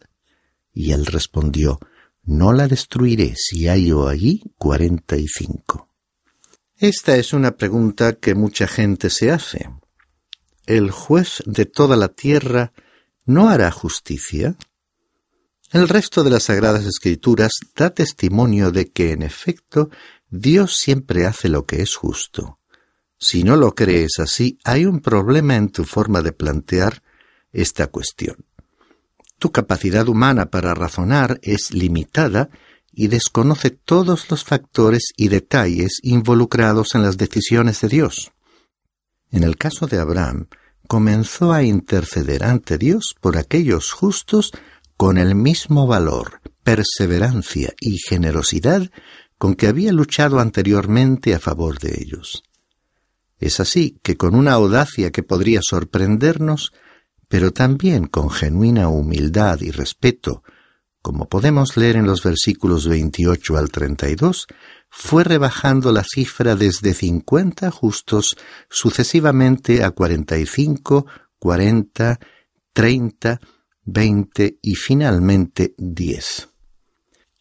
Y 0.73 0.91
él 0.91 1.05
respondió, 1.05 1.79
No 2.23 2.53
la 2.53 2.67
destruiré 2.67 3.35
si 3.35 3.67
hallo 3.67 4.07
allí 4.07 4.43
cuarenta 4.57 5.17
y 5.17 5.27
cinco. 5.27 5.89
Esta 6.75 7.15
es 7.15 7.33
una 7.33 7.57
pregunta 7.57 8.13
que 8.13 8.35
mucha 8.35 8.67
gente 8.67 9.09
se 9.09 9.31
hace. 9.31 9.69
¿El 10.67 10.91
juez 10.91 11.41
de 11.45 11.65
toda 11.65 11.95
la 11.95 12.09
tierra 12.09 12.73
no 13.25 13.47
hará 13.47 13.71
justicia? 13.71 14.57
El 15.71 15.87
resto 15.87 16.25
de 16.25 16.29
las 16.29 16.43
Sagradas 16.43 16.85
Escrituras 16.85 17.51
da 17.73 17.91
testimonio 17.91 18.71
de 18.71 18.91
que, 18.91 19.13
en 19.13 19.23
efecto, 19.23 19.89
Dios 20.29 20.75
siempre 20.75 21.25
hace 21.25 21.47
lo 21.47 21.65
que 21.65 21.81
es 21.81 21.95
justo. 21.95 22.59
Si 23.17 23.45
no 23.45 23.55
lo 23.55 23.75
crees 23.75 24.19
así, 24.19 24.59
hay 24.65 24.85
un 24.85 24.99
problema 24.99 25.55
en 25.55 25.69
tu 25.69 25.85
forma 25.85 26.21
de 26.21 26.33
plantear 26.33 27.01
esta 27.53 27.87
cuestión. 27.87 28.45
Tu 29.39 29.53
capacidad 29.53 30.09
humana 30.09 30.47
para 30.47 30.73
razonar 30.73 31.39
es 31.43 31.71
limitada 31.71 32.49
y 32.91 33.07
desconoce 33.07 33.69
todos 33.69 34.29
los 34.29 34.43
factores 34.43 35.13
y 35.15 35.29
detalles 35.29 36.01
involucrados 36.03 36.93
en 36.93 37.03
las 37.03 37.15
decisiones 37.15 37.79
de 37.79 37.87
Dios. 37.87 38.33
En 39.31 39.43
el 39.43 39.57
caso 39.57 39.87
de 39.87 39.99
Abraham, 39.99 40.47
comenzó 40.87 41.51
a 41.51 41.63
interceder 41.63 42.43
ante 42.43 42.77
Dios 42.77 43.15
por 43.19 43.37
aquellos 43.37 43.91
justos 43.91 44.51
con 44.95 45.17
el 45.17 45.35
mismo 45.35 45.85
valor, 45.85 46.41
perseverancia 46.63 47.73
y 47.79 47.97
generosidad 47.97 48.89
con 49.37 49.55
que 49.55 49.67
había 49.67 49.91
luchado 49.91 50.39
anteriormente 50.39 51.35
a 51.35 51.39
favor 51.39 51.79
de 51.79 52.01
ellos. 52.01 52.43
Es 53.39 53.59
así 53.59 53.99
que 54.01 54.17
con 54.17 54.33
una 54.33 54.53
audacia 54.53 55.11
que 55.11 55.21
podría 55.21 55.59
sorprendernos, 55.61 56.73
pero 57.27 57.51
también 57.51 58.07
con 58.07 58.31
genuina 58.31 58.87
humildad 58.89 59.61
y 59.61 59.69
respeto, 59.69 60.43
como 61.01 61.29
podemos 61.29 61.77
leer 61.77 61.97
en 61.97 62.07
los 62.07 62.23
versículos 62.23 62.87
28 62.87 63.57
al 63.57 63.69
32, 63.69 64.47
fue 64.89 65.23
rebajando 65.23 65.91
la 65.91 66.03
cifra 66.03 66.55
desde 66.55 66.93
50 66.93 67.69
justos 67.71 68.35
sucesivamente 68.69 69.83
a 69.83 69.91
45, 69.91 71.05
40, 71.39 72.19
30, 72.73 73.39
20 73.83 74.59
y 74.61 74.75
finalmente 74.75 75.75
10. 75.77 76.49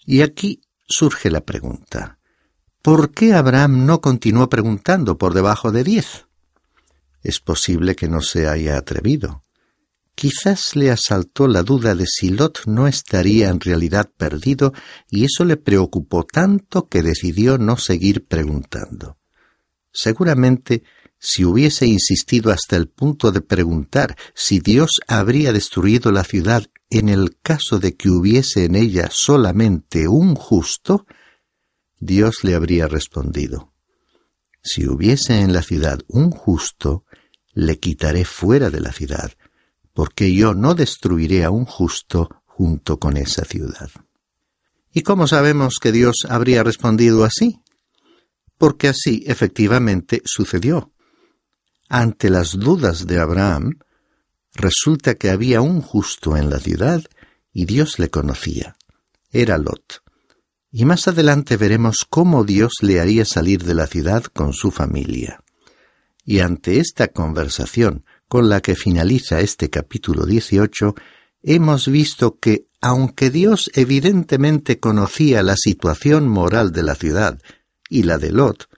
Y 0.07 0.23
aquí 0.23 0.61
surge 0.87 1.31
la 1.31 1.41
pregunta. 1.41 2.19
¿Por 2.83 3.11
qué 3.11 3.35
Abraham 3.35 3.87
no 3.87 4.01
continuó 4.01 4.49
preguntando 4.49 5.19
por 5.19 5.35
debajo 5.35 5.73
de 5.73 5.83
10? 5.83 6.27
Es 7.23 7.41
posible 7.41 7.97
que 7.97 8.09
no 8.09 8.21
se 8.21 8.49
haya 8.49 8.77
atrevido. 8.77 9.46
Quizás 10.17 10.75
le 10.75 10.91
asaltó 10.91 11.47
la 11.47 11.63
duda 11.63 11.95
de 11.95 12.07
si 12.07 12.31
Lot 12.31 12.65
no 12.65 12.89
estaría 12.89 13.51
en 13.51 13.61
realidad 13.61 14.11
perdido 14.17 14.73
y 15.11 15.25
eso 15.25 15.45
le 15.45 15.59
preocupó 15.59 16.25
tanto 16.25 16.89
que 16.89 17.03
decidió 17.03 17.59
no 17.59 17.77
seguir 17.77 18.27
preguntando. 18.27 19.19
Seguramente 19.93 20.83
si 21.19 21.45
hubiese 21.45 21.87
insistido 21.87 22.51
hasta 22.51 22.77
el 22.77 22.89
punto 22.89 23.31
de 23.31 23.43
preguntar 23.43 24.17
si 24.35 24.61
Dios 24.61 25.01
habría 25.07 25.53
destruido 25.53 26.11
la 26.13 26.25
ciudad 26.25 26.65
en 26.89 27.11
el 27.11 27.39
caso 27.43 27.79
de 27.79 27.95
que 27.95 28.09
hubiese 28.09 28.65
en 28.65 28.75
ella 28.75 29.09
solamente 29.11 30.09
un 30.09 30.35
justo, 30.35 31.07
Dios 31.99 32.43
le 32.43 32.55
habría 32.55 32.89
respondido, 32.89 33.75
Si 34.63 34.87
hubiese 34.87 35.41
en 35.41 35.53
la 35.53 35.63
ciudad 35.63 36.01
un 36.09 36.31
justo, 36.31 37.05
le 37.53 37.79
quitaré 37.79 38.25
fuera 38.25 38.71
de 38.71 38.81
la 38.81 38.93
ciudad, 38.93 39.33
porque 39.97 40.35
yo 40.35 40.53
no 40.53 40.75
destruiré 40.75 41.43
a 41.43 41.51
un 41.51 41.65
justo 41.65 42.29
junto 42.45 42.99
con 42.99 43.17
esa 43.17 43.47
ciudad. 43.47 43.91
¿Y 44.93 45.01
cómo 45.01 45.27
sabemos 45.27 45.79
que 45.81 45.91
Dios 45.91 46.27
habría 46.29 46.63
respondido 46.63 47.25
así? 47.25 47.63
Porque 48.59 48.89
así 48.89 49.25
efectivamente 49.27 50.21
sucedió. 50.27 50.93
Ante 51.89 52.29
las 52.29 52.59
dudas 52.59 53.07
de 53.07 53.19
Abraham, 53.19 53.79
resulta 54.53 55.15
que 55.15 55.31
había 55.31 55.63
un 55.63 55.81
justo 55.81 56.37
en 56.37 56.51
la 56.51 56.59
ciudad 56.59 57.03
y 57.55 57.65
Dios 57.65 57.99
le 57.99 58.11
conocía. 58.11 58.77
Era 59.31 59.57
Lot. 59.57 60.03
Y 60.71 60.85
más 60.85 61.09
adelante 61.09 61.57
veremos 61.57 62.07
cómo 62.09 62.45
Dios 62.45 62.75
le 62.83 63.01
haría 63.01 63.25
salir 63.25 63.65
de 63.65 63.73
la 63.73 63.87
ciudad 63.87 64.25
con 64.25 64.53
su 64.53 64.71
familia. 64.71 65.43
Y 66.23 66.41
ante 66.41 66.81
esta 66.81 67.09
conversación 67.09 68.05
con 68.29 68.49
la 68.49 68.61
que 68.61 68.75
finaliza 68.75 69.41
este 69.41 69.71
capítulo 69.71 70.27
18, 70.27 70.95
hemos 71.43 71.89
visto 71.89 72.39
que, 72.39 72.67
aunque 72.81 73.31
Dios 73.31 73.71
evidentemente 73.75 74.81
conocía 74.81 75.43
la 75.43 75.57
situación 75.57 76.29
moral 76.29 76.73
de 76.73 76.83
la 76.83 76.95
ciudad 76.95 77.39
y 77.89 78.03
la 78.03 78.19
de 78.19 78.33
Lot, 78.33 78.69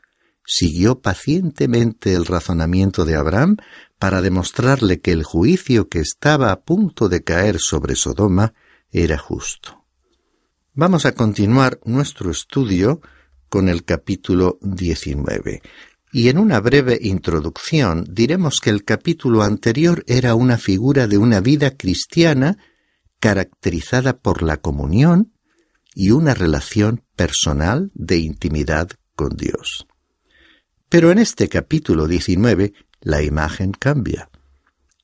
siguió 0.44 1.00
pacientemente 1.00 2.14
el 2.14 2.26
razonamiento 2.26 3.04
de 3.04 3.16
Abraham 3.16 3.56
para 3.98 4.22
demostrarle 4.22 5.00
que 5.00 5.12
el 5.12 5.24
juicio 5.24 5.88
que 5.88 6.00
estaba 6.00 6.52
a 6.52 6.60
punto 6.60 7.08
de 7.08 7.22
caer 7.22 7.58
sobre 7.58 7.96
Sodoma 7.96 8.54
era 8.90 9.18
justo. 9.18 9.84
Vamos 10.74 11.06
a 11.06 11.12
continuar 11.12 11.80
nuestro 11.84 12.30
estudio 12.30 13.00
con 13.48 13.68
el 13.68 13.84
capítulo 13.84 14.58
19. 14.62 15.62
Y 16.12 16.28
en 16.28 16.38
una 16.38 16.60
breve 16.60 16.98
introducción 17.00 18.06
diremos 18.10 18.60
que 18.60 18.70
el 18.70 18.84
capítulo 18.84 19.42
anterior 19.42 20.04
era 20.06 20.34
una 20.34 20.56
figura 20.56 21.06
de 21.06 21.18
una 21.18 21.40
vida 21.40 21.76
cristiana 21.76 22.56
caracterizada 23.20 24.18
por 24.18 24.42
la 24.42 24.58
comunión 24.58 25.32
y 25.94 26.12
una 26.12 26.34
relación 26.34 27.02
personal 27.16 27.90
de 27.94 28.18
intimidad 28.18 28.90
con 29.14 29.36
Dios. 29.36 29.86
Pero 30.88 31.10
en 31.10 31.18
este 31.18 31.48
capítulo 31.48 32.06
19 32.06 32.72
la 33.00 33.22
imagen 33.22 33.72
cambia. 33.72 34.30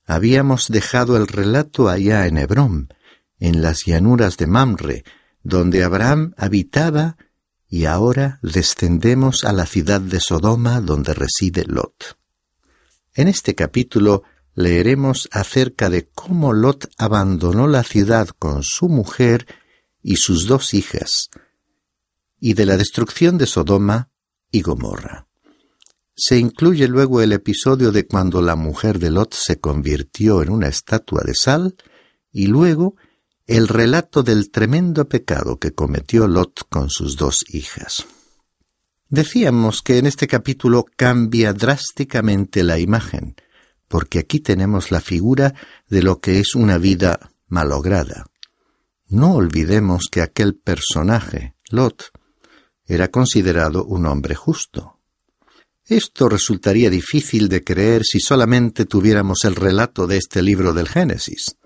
Habíamos 0.06 0.68
dejado 0.68 1.16
el 1.16 1.26
relato 1.26 1.88
allá 1.88 2.26
en 2.26 2.38
Hebrón, 2.38 2.88
en 3.38 3.62
las 3.62 3.84
llanuras 3.84 4.36
de 4.36 4.46
Mamre, 4.46 5.04
donde 5.42 5.82
Abraham 5.82 6.34
habitaba, 6.36 7.16
y 7.74 7.86
ahora 7.86 8.38
descendemos 8.40 9.42
a 9.42 9.52
la 9.52 9.66
ciudad 9.66 10.00
de 10.00 10.20
Sodoma 10.20 10.80
donde 10.80 11.12
reside 11.12 11.64
Lot. 11.64 12.16
En 13.14 13.26
este 13.26 13.56
capítulo 13.56 14.22
leeremos 14.54 15.28
acerca 15.32 15.90
de 15.90 16.06
cómo 16.06 16.52
Lot 16.52 16.88
abandonó 16.98 17.66
la 17.66 17.82
ciudad 17.82 18.28
con 18.28 18.62
su 18.62 18.88
mujer 18.88 19.48
y 20.04 20.18
sus 20.18 20.46
dos 20.46 20.72
hijas, 20.72 21.30
y 22.38 22.54
de 22.54 22.64
la 22.64 22.76
destrucción 22.76 23.38
de 23.38 23.46
Sodoma 23.46 24.08
y 24.52 24.62
Gomorra. 24.62 25.26
Se 26.14 26.38
incluye 26.38 26.86
luego 26.86 27.22
el 27.22 27.32
episodio 27.32 27.90
de 27.90 28.06
cuando 28.06 28.40
la 28.40 28.54
mujer 28.54 29.00
de 29.00 29.10
Lot 29.10 29.34
se 29.34 29.58
convirtió 29.58 30.44
en 30.44 30.50
una 30.50 30.68
estatua 30.68 31.24
de 31.24 31.34
sal 31.34 31.74
y 32.30 32.46
luego 32.46 32.94
el 33.46 33.68
relato 33.68 34.22
del 34.22 34.50
tremendo 34.50 35.06
pecado 35.06 35.58
que 35.58 35.74
cometió 35.74 36.26
Lot 36.26 36.66
con 36.70 36.88
sus 36.88 37.16
dos 37.16 37.44
hijas. 37.48 38.06
Decíamos 39.10 39.82
que 39.82 39.98
en 39.98 40.06
este 40.06 40.26
capítulo 40.26 40.86
cambia 40.96 41.52
drásticamente 41.52 42.64
la 42.64 42.78
imagen, 42.78 43.36
porque 43.86 44.18
aquí 44.18 44.40
tenemos 44.40 44.90
la 44.90 45.02
figura 45.02 45.54
de 45.88 46.02
lo 46.02 46.20
que 46.20 46.40
es 46.40 46.54
una 46.54 46.78
vida 46.78 47.32
malograda. 47.46 48.26
No 49.08 49.34
olvidemos 49.34 50.08
que 50.10 50.22
aquel 50.22 50.54
personaje, 50.54 51.54
Lot, 51.68 52.12
era 52.86 53.08
considerado 53.08 53.84
un 53.84 54.06
hombre 54.06 54.34
justo. 54.34 55.00
Esto 55.84 56.30
resultaría 56.30 56.88
difícil 56.88 57.50
de 57.50 57.62
creer 57.62 58.04
si 58.04 58.20
solamente 58.20 58.86
tuviéramos 58.86 59.44
el 59.44 59.54
relato 59.54 60.06
de 60.06 60.16
este 60.16 60.40
libro 60.40 60.72
del 60.72 60.88
Génesis. 60.88 61.56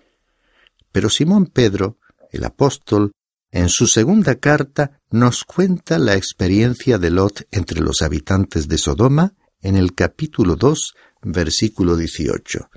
Pero 0.93 1.11
Simón 1.11 1.47
Pedro, 1.47 1.99
el 2.31 2.45
apóstol, 2.45 3.13
en 3.51 3.69
su 3.69 3.87
segunda 3.87 4.37
carta 4.37 5.01
nos 5.11 5.45
cuenta 5.45 5.99
la 5.99 6.15
experiencia 6.17 6.99
de 6.99 7.11
Lot 7.11 7.47
entre 7.51 7.81
los 7.81 8.03
habitantes 8.03 8.69
de 8.69 8.77
Sodoma 8.77 9.35
en 9.63 9.77
el 9.77 9.95
capítulo 9.95 10.57
2, 10.57 10.95
versículo 11.23 11.97
18. 11.97 12.69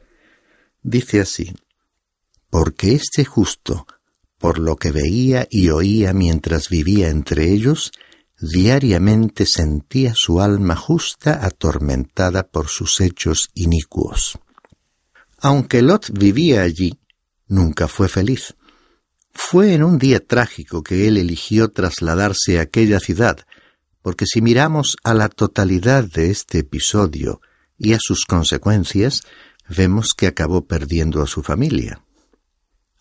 Dice 0.82 1.22
así, 1.22 1.54
Porque 2.50 2.94
este 2.94 3.26
justo, 3.26 3.86
por 4.38 4.60
lo 4.60 4.78
que 4.78 4.92
veía 4.92 5.48
y 5.50 5.70
oía 5.70 6.14
mientras 6.14 6.70
vivía 6.70 7.10
entre 7.10 7.52
ellos, 7.52 7.92
diariamente 8.40 9.46
sentía 9.46 10.14
su 10.16 10.42
alma 10.42 10.76
justa 10.76 11.46
atormentada 11.46 12.48
por 12.48 12.68
sus 12.68 13.02
hechos 13.02 13.50
inicuos. 13.54 14.40
Aunque 15.38 15.82
Lot 15.82 16.10
vivía 16.12 16.62
allí, 16.62 17.00
nunca 17.52 17.88
fue 17.88 18.08
feliz. 18.08 18.56
Fue 19.34 19.74
en 19.74 19.84
un 19.84 20.00
día 20.00 20.26
trágico 20.26 20.84
que 20.84 21.08
él 21.08 21.18
eligió 21.18 21.70
trasladarse 21.70 22.58
a 22.58 22.64
aquella 22.64 23.00
ciudad, 23.00 23.46
porque 24.02 24.26
si 24.26 24.42
miramos 24.42 24.98
a 25.04 25.14
la 25.14 25.30
totalidad 25.30 26.04
de 26.06 26.32
este 26.32 26.60
episodio 26.60 27.42
y 27.78 27.94
a 27.94 28.00
sus 28.00 28.26
consecuencias, 28.26 29.22
vemos 29.70 30.10
que 30.18 30.28
acabó 30.28 30.66
perdiendo 30.66 31.22
a 31.22 31.28
su 31.28 31.44
familia. 31.44 32.02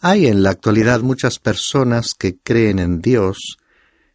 Hay 0.00 0.26
en 0.26 0.42
la 0.42 0.50
actualidad 0.50 1.00
muchas 1.00 1.38
personas 1.38 2.14
que 2.18 2.38
creen 2.38 2.78
en 2.78 3.00
Dios, 3.00 3.58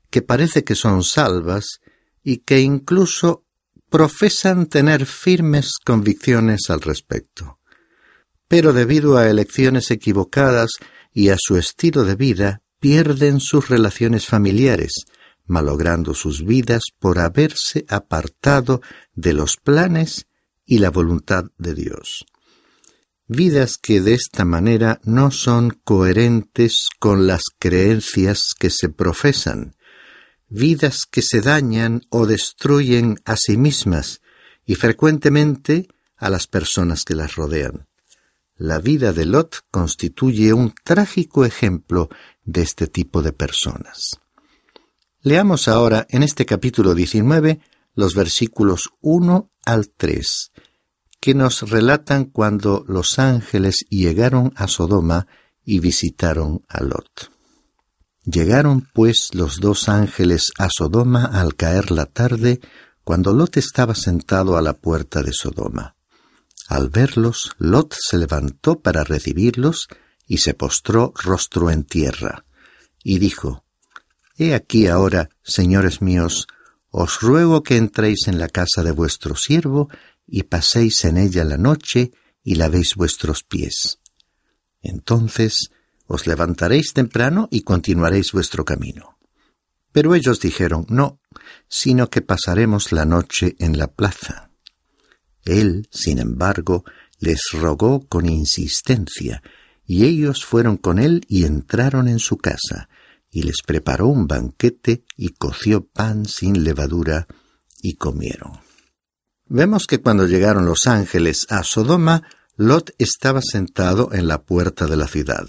que 0.09 0.21
parece 0.21 0.63
que 0.63 0.75
son 0.75 1.03
salvas 1.03 1.79
y 2.23 2.37
que 2.37 2.59
incluso 2.61 3.43
profesan 3.89 4.65
tener 4.65 5.05
firmes 5.05 5.73
convicciones 5.83 6.69
al 6.69 6.81
respecto. 6.81 7.54
Pero 8.47 8.73
debido 8.73 9.17
a 9.17 9.29
elecciones 9.29 9.91
equivocadas 9.91 10.71
y 11.13 11.29
a 11.29 11.37
su 11.39 11.57
estilo 11.57 12.03
de 12.03 12.15
vida, 12.15 12.61
pierden 12.79 13.39
sus 13.39 13.69
relaciones 13.69 14.27
familiares, 14.27 15.05
malogrando 15.45 16.13
sus 16.13 16.45
vidas 16.45 16.83
por 16.99 17.19
haberse 17.19 17.85
apartado 17.89 18.81
de 19.13 19.33
los 19.33 19.57
planes 19.57 20.27
y 20.65 20.79
la 20.79 20.89
voluntad 20.89 21.45
de 21.57 21.73
Dios. 21.73 22.25
Vidas 23.27 23.77
que 23.77 24.01
de 24.01 24.13
esta 24.13 24.45
manera 24.45 24.99
no 25.03 25.31
son 25.31 25.79
coherentes 25.83 26.89
con 26.99 27.25
las 27.25 27.43
creencias 27.57 28.53
que 28.57 28.69
se 28.69 28.89
profesan, 28.89 29.75
vidas 30.47 31.05
que 31.09 31.23
se 31.23 31.41
dañan 31.41 32.01
o 32.09 32.27
destruyen 32.27 33.17
a 33.25 33.35
sí 33.35 33.57
mismas 33.57 34.21
y 34.65 34.75
frecuentemente 34.75 35.87
a 36.17 36.29
las 36.29 36.45
personas 36.47 37.03
que 37.03 37.15
las 37.15 37.35
rodean. 37.35 37.87
La 38.57 38.79
vida 38.79 39.11
de 39.11 39.25
Lot 39.25 39.65
constituye 39.69 40.53
un 40.53 40.73
trágico 40.83 41.43
ejemplo 41.43 42.09
de 42.45 42.61
este 42.61 42.87
tipo 42.87 43.21
de 43.21 43.33
personas. 43.33 44.21
Leamos 45.21 45.67
ahora 45.67 46.07
en 46.09 46.23
este 46.23 46.45
capítulo 46.45 46.93
19 46.95 47.59
los 47.95 48.15
versículos 48.15 48.93
1 49.01 49.51
al 49.65 49.89
3, 49.89 50.51
que 51.19 51.33
nos 51.33 51.69
relatan 51.69 52.25
cuando 52.25 52.85
los 52.87 53.19
ángeles 53.19 53.85
llegaron 53.89 54.53
a 54.55 54.69
Sodoma 54.69 55.27
y 55.65 55.79
visitaron 55.79 56.63
a 56.69 56.81
Lot. 56.81 57.31
Llegaron 58.23 58.87
pues 58.93 59.33
los 59.33 59.59
dos 59.59 59.89
ángeles 59.89 60.53
a 60.57 60.69
Sodoma 60.69 61.25
al 61.25 61.55
caer 61.55 61.91
la 61.91 62.05
tarde, 62.05 62.61
cuando 63.03 63.33
Lot 63.33 63.57
estaba 63.57 63.95
sentado 63.95 64.55
a 64.55 64.61
la 64.61 64.73
puerta 64.73 65.21
de 65.23 65.33
Sodoma. 65.33 65.94
Al 66.67 66.89
verlos, 66.89 67.51
Lot 67.59 67.95
se 67.99 68.17
levantó 68.17 68.79
para 68.79 69.03
recibirlos 69.03 69.87
y 70.27 70.39
se 70.39 70.53
postró 70.53 71.13
rostro 71.15 71.69
en 71.69 71.83
tierra, 71.83 72.45
y 73.03 73.19
dijo, 73.19 73.63
He 74.37 74.53
aquí 74.53 74.87
ahora, 74.87 75.29
señores 75.43 76.01
míos, 76.01 76.47
os 76.89 77.21
ruego 77.21 77.61
que 77.61 77.77
entréis 77.77 78.27
en 78.27 78.39
la 78.39 78.47
casa 78.47 78.83
de 78.83 78.91
vuestro 78.91 79.35
siervo 79.35 79.89
y 80.27 80.43
paséis 80.43 81.05
en 81.05 81.17
ella 81.17 81.43
la 81.43 81.57
noche 81.57 82.11
y 82.43 82.55
lavéis 82.55 82.95
vuestros 82.95 83.43
pies. 83.43 83.99
Entonces 84.81 85.71
os 86.07 86.27
levantaréis 86.27 86.93
temprano 86.93 87.47
y 87.51 87.61
continuaréis 87.61 88.31
vuestro 88.31 88.65
camino. 88.65 89.17
Pero 89.91 90.15
ellos 90.15 90.39
dijeron, 90.39 90.85
no, 90.89 91.19
sino 91.67 92.09
que 92.09 92.21
pasaremos 92.21 92.91
la 92.91 93.05
noche 93.05 93.55
en 93.59 93.77
la 93.77 93.87
plaza. 93.87 94.51
Él, 95.45 95.87
sin 95.91 96.19
embargo, 96.19 96.83
les 97.19 97.39
rogó 97.53 98.07
con 98.07 98.27
insistencia, 98.27 99.41
y 99.85 100.05
ellos 100.05 100.43
fueron 100.43 100.77
con 100.77 100.99
él 100.99 101.25
y 101.29 101.45
entraron 101.45 102.07
en 102.07 102.19
su 102.19 102.37
casa, 102.37 102.89
y 103.31 103.43
les 103.43 103.57
preparó 103.65 104.07
un 104.07 104.27
banquete 104.27 105.03
y 105.15 105.29
coció 105.29 105.85
pan 105.85 106.25
sin 106.25 106.63
levadura, 106.63 107.27
y 107.81 107.95
comieron. 107.95 108.59
Vemos 109.47 109.85
que 109.85 110.01
cuando 110.01 110.25
llegaron 110.25 110.65
los 110.65 110.87
ángeles 110.87 111.45
a 111.49 111.63
Sodoma, 111.63 112.23
Lot 112.57 112.95
estaba 112.97 113.41
sentado 113.41 114.11
en 114.13 114.27
la 114.27 114.41
puerta 114.41 114.87
de 114.87 114.97
la 114.97 115.07
ciudad. 115.07 115.45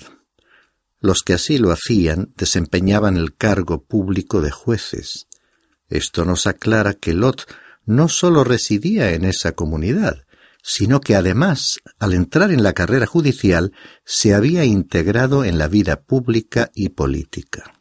Los 1.01 1.23
que 1.23 1.35
así 1.35 1.57
lo 1.57 1.71
hacían 1.71 2.33
desempeñaban 2.37 3.17
el 3.17 3.35
cargo 3.35 3.85
público 3.85 4.41
de 4.43 4.51
jueces. 4.51 5.29
Esto 5.89 6.25
nos 6.25 6.47
aclara 6.47 6.95
que 6.95 7.15
Lot 7.15 7.47
no 7.87 8.09
sólo 8.09 8.45
residía 8.45 9.13
en 9.13 9.25
esa 9.25 9.53
comunidad, 9.53 10.27
sino 10.63 11.01
que 11.01 11.15
además, 11.15 11.79
al 11.99 12.13
entrar 12.13 12.51
en 12.51 12.65
la 12.65 12.73
carrera 12.73 13.07
judicial, 13.07 13.73
se 14.05 14.35
había 14.35 14.65
integrado 14.65 15.45
en 15.45 15.59
la 15.59 15.69
vida 15.69 16.03
pública 16.03 16.71
y 16.75 16.89
política. 16.91 17.73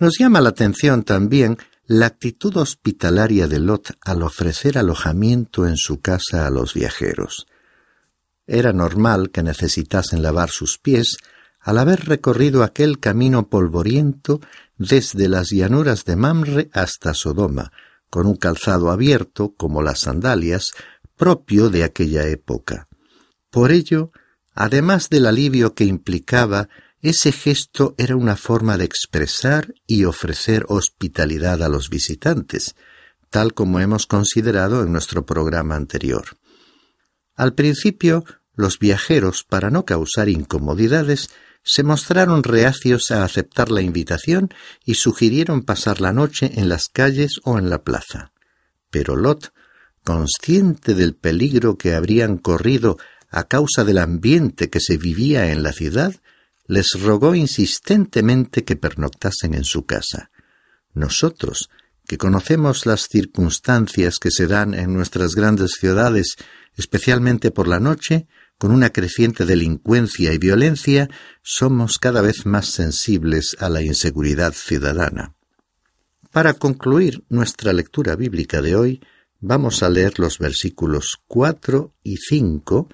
Nos 0.00 0.18
llama 0.18 0.40
la 0.40 0.50
atención 0.50 1.04
también 1.04 1.58
la 1.86 2.06
actitud 2.06 2.56
hospitalaria 2.56 3.46
de 3.46 3.60
Lot 3.60 3.96
al 4.04 4.22
ofrecer 4.22 4.78
alojamiento 4.78 5.66
en 5.66 5.76
su 5.76 6.00
casa 6.00 6.46
a 6.46 6.50
los 6.50 6.74
viajeros. 6.74 7.46
Era 8.46 8.72
normal 8.72 9.30
que 9.30 9.42
necesitasen 9.42 10.22
lavar 10.22 10.50
sus 10.50 10.78
pies 10.78 11.18
al 11.60 11.78
haber 11.78 12.06
recorrido 12.06 12.62
aquel 12.62 12.98
camino 12.98 13.48
polvoriento 13.48 14.40
desde 14.76 15.28
las 15.28 15.50
llanuras 15.50 16.04
de 16.04 16.16
Mamre 16.16 16.68
hasta 16.72 17.14
Sodoma, 17.14 17.72
con 18.10 18.26
un 18.26 18.36
calzado 18.36 18.90
abierto, 18.90 19.54
como 19.56 19.82
las 19.82 20.00
sandalias, 20.00 20.72
propio 21.16 21.70
de 21.70 21.84
aquella 21.84 22.26
época. 22.26 22.88
Por 23.50 23.72
ello, 23.72 24.10
además 24.54 25.08
del 25.08 25.26
alivio 25.26 25.74
que 25.74 25.84
implicaba, 25.84 26.68
ese 27.00 27.32
gesto 27.32 27.94
era 27.96 28.16
una 28.16 28.36
forma 28.36 28.76
de 28.76 28.84
expresar 28.84 29.74
y 29.86 30.04
ofrecer 30.04 30.64
hospitalidad 30.68 31.62
a 31.62 31.68
los 31.68 31.90
visitantes, 31.90 32.74
tal 33.30 33.54
como 33.54 33.80
hemos 33.80 34.06
considerado 34.06 34.82
en 34.82 34.92
nuestro 34.92 35.24
programa 35.24 35.76
anterior. 35.76 36.24
Al 37.36 37.54
principio, 37.54 38.24
los 38.54 38.80
viajeros, 38.80 39.44
para 39.44 39.70
no 39.70 39.84
causar 39.84 40.28
incomodidades, 40.28 41.30
se 41.62 41.82
mostraron 41.82 42.42
reacios 42.42 43.10
a 43.10 43.24
aceptar 43.24 43.70
la 43.70 43.82
invitación 43.82 44.48
y 44.84 44.94
sugirieron 44.94 45.62
pasar 45.62 46.00
la 46.00 46.12
noche 46.12 46.52
en 46.54 46.68
las 46.68 46.88
calles 46.88 47.40
o 47.44 47.58
en 47.58 47.68
la 47.70 47.82
plaza. 47.82 48.32
Pero 48.90 49.16
Lot, 49.16 49.52
consciente 50.04 50.94
del 50.94 51.14
peligro 51.14 51.76
que 51.76 51.94
habrían 51.94 52.38
corrido 52.38 52.96
a 53.30 53.44
causa 53.44 53.84
del 53.84 53.98
ambiente 53.98 54.70
que 54.70 54.80
se 54.80 54.96
vivía 54.96 55.52
en 55.52 55.62
la 55.62 55.72
ciudad, 55.72 56.14
les 56.66 56.92
rogó 57.00 57.34
insistentemente 57.34 58.64
que 58.64 58.76
pernoctasen 58.76 59.54
en 59.54 59.64
su 59.64 59.84
casa. 59.84 60.30
Nosotros, 60.94 61.70
que 62.06 62.18
conocemos 62.18 62.86
las 62.86 63.08
circunstancias 63.08 64.18
que 64.18 64.30
se 64.30 64.46
dan 64.46 64.74
en 64.74 64.94
nuestras 64.94 65.34
grandes 65.34 65.72
ciudades, 65.72 66.36
especialmente 66.76 67.50
por 67.50 67.68
la 67.68 67.80
noche, 67.80 68.26
con 68.58 68.72
una 68.72 68.90
creciente 68.90 69.46
delincuencia 69.46 70.32
y 70.32 70.38
violencia, 70.38 71.08
somos 71.42 71.98
cada 71.98 72.20
vez 72.20 72.44
más 72.44 72.66
sensibles 72.66 73.56
a 73.60 73.68
la 73.68 73.82
inseguridad 73.82 74.52
ciudadana. 74.52 75.34
Para 76.32 76.54
concluir 76.54 77.24
nuestra 77.28 77.72
lectura 77.72 78.16
bíblica 78.16 78.60
de 78.60 78.74
hoy, 78.74 79.00
vamos 79.40 79.82
a 79.82 79.88
leer 79.88 80.18
los 80.18 80.38
versículos 80.38 81.18
cuatro 81.26 81.94
y 82.02 82.16
cinco 82.16 82.88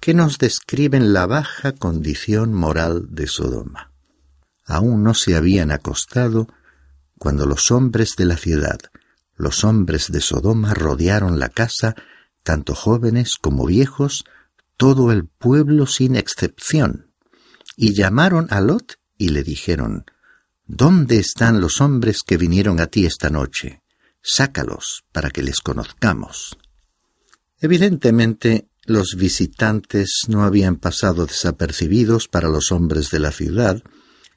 que 0.00 0.14
nos 0.14 0.38
describen 0.38 1.12
la 1.12 1.26
baja 1.26 1.72
condición 1.72 2.52
moral 2.52 3.06
de 3.10 3.26
Sodoma. 3.26 3.92
Aún 4.66 5.02
no 5.02 5.14
se 5.14 5.36
habían 5.36 5.70
acostado 5.70 6.48
cuando 7.18 7.46
los 7.46 7.70
hombres 7.70 8.16
de 8.16 8.24
la 8.26 8.36
ciudad, 8.36 8.78
los 9.36 9.64
hombres 9.64 10.12
de 10.12 10.20
Sodoma 10.20 10.74
rodearon 10.74 11.38
la 11.38 11.48
casa, 11.48 11.94
tanto 12.42 12.74
jóvenes 12.74 13.36
como 13.36 13.66
viejos, 13.66 14.24
todo 14.76 15.12
el 15.12 15.26
pueblo 15.26 15.86
sin 15.86 16.16
excepción, 16.16 17.12
y 17.76 17.94
llamaron 17.94 18.46
a 18.50 18.60
Lot 18.60 18.98
y 19.18 19.30
le 19.30 19.42
dijeron, 19.42 20.04
¿Dónde 20.66 21.18
están 21.18 21.60
los 21.60 21.80
hombres 21.80 22.22
que 22.22 22.38
vinieron 22.38 22.80
a 22.80 22.86
ti 22.86 23.04
esta 23.04 23.28
noche? 23.28 23.82
Sácalos 24.22 25.04
para 25.12 25.30
que 25.30 25.42
les 25.42 25.60
conozcamos. 25.60 26.56
Evidentemente, 27.60 28.68
los 28.86 29.16
visitantes 29.16 30.22
no 30.28 30.42
habían 30.42 30.76
pasado 30.76 31.26
desapercibidos 31.26 32.28
para 32.28 32.48
los 32.48 32.72
hombres 32.72 33.10
de 33.10 33.20
la 33.20 33.30
ciudad, 33.30 33.82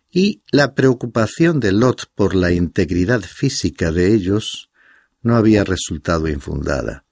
y 0.10 0.44
la 0.52 0.74
preocupación 0.74 1.60
de 1.60 1.72
Lot 1.72 2.12
por 2.16 2.36
la 2.36 2.52
integridad 2.52 3.22
física 3.22 3.92
de 3.92 4.14
ellos 4.14 4.70
no 5.22 5.36
había 5.36 5.64
resultado 5.64 6.28
infundada. 6.28 7.06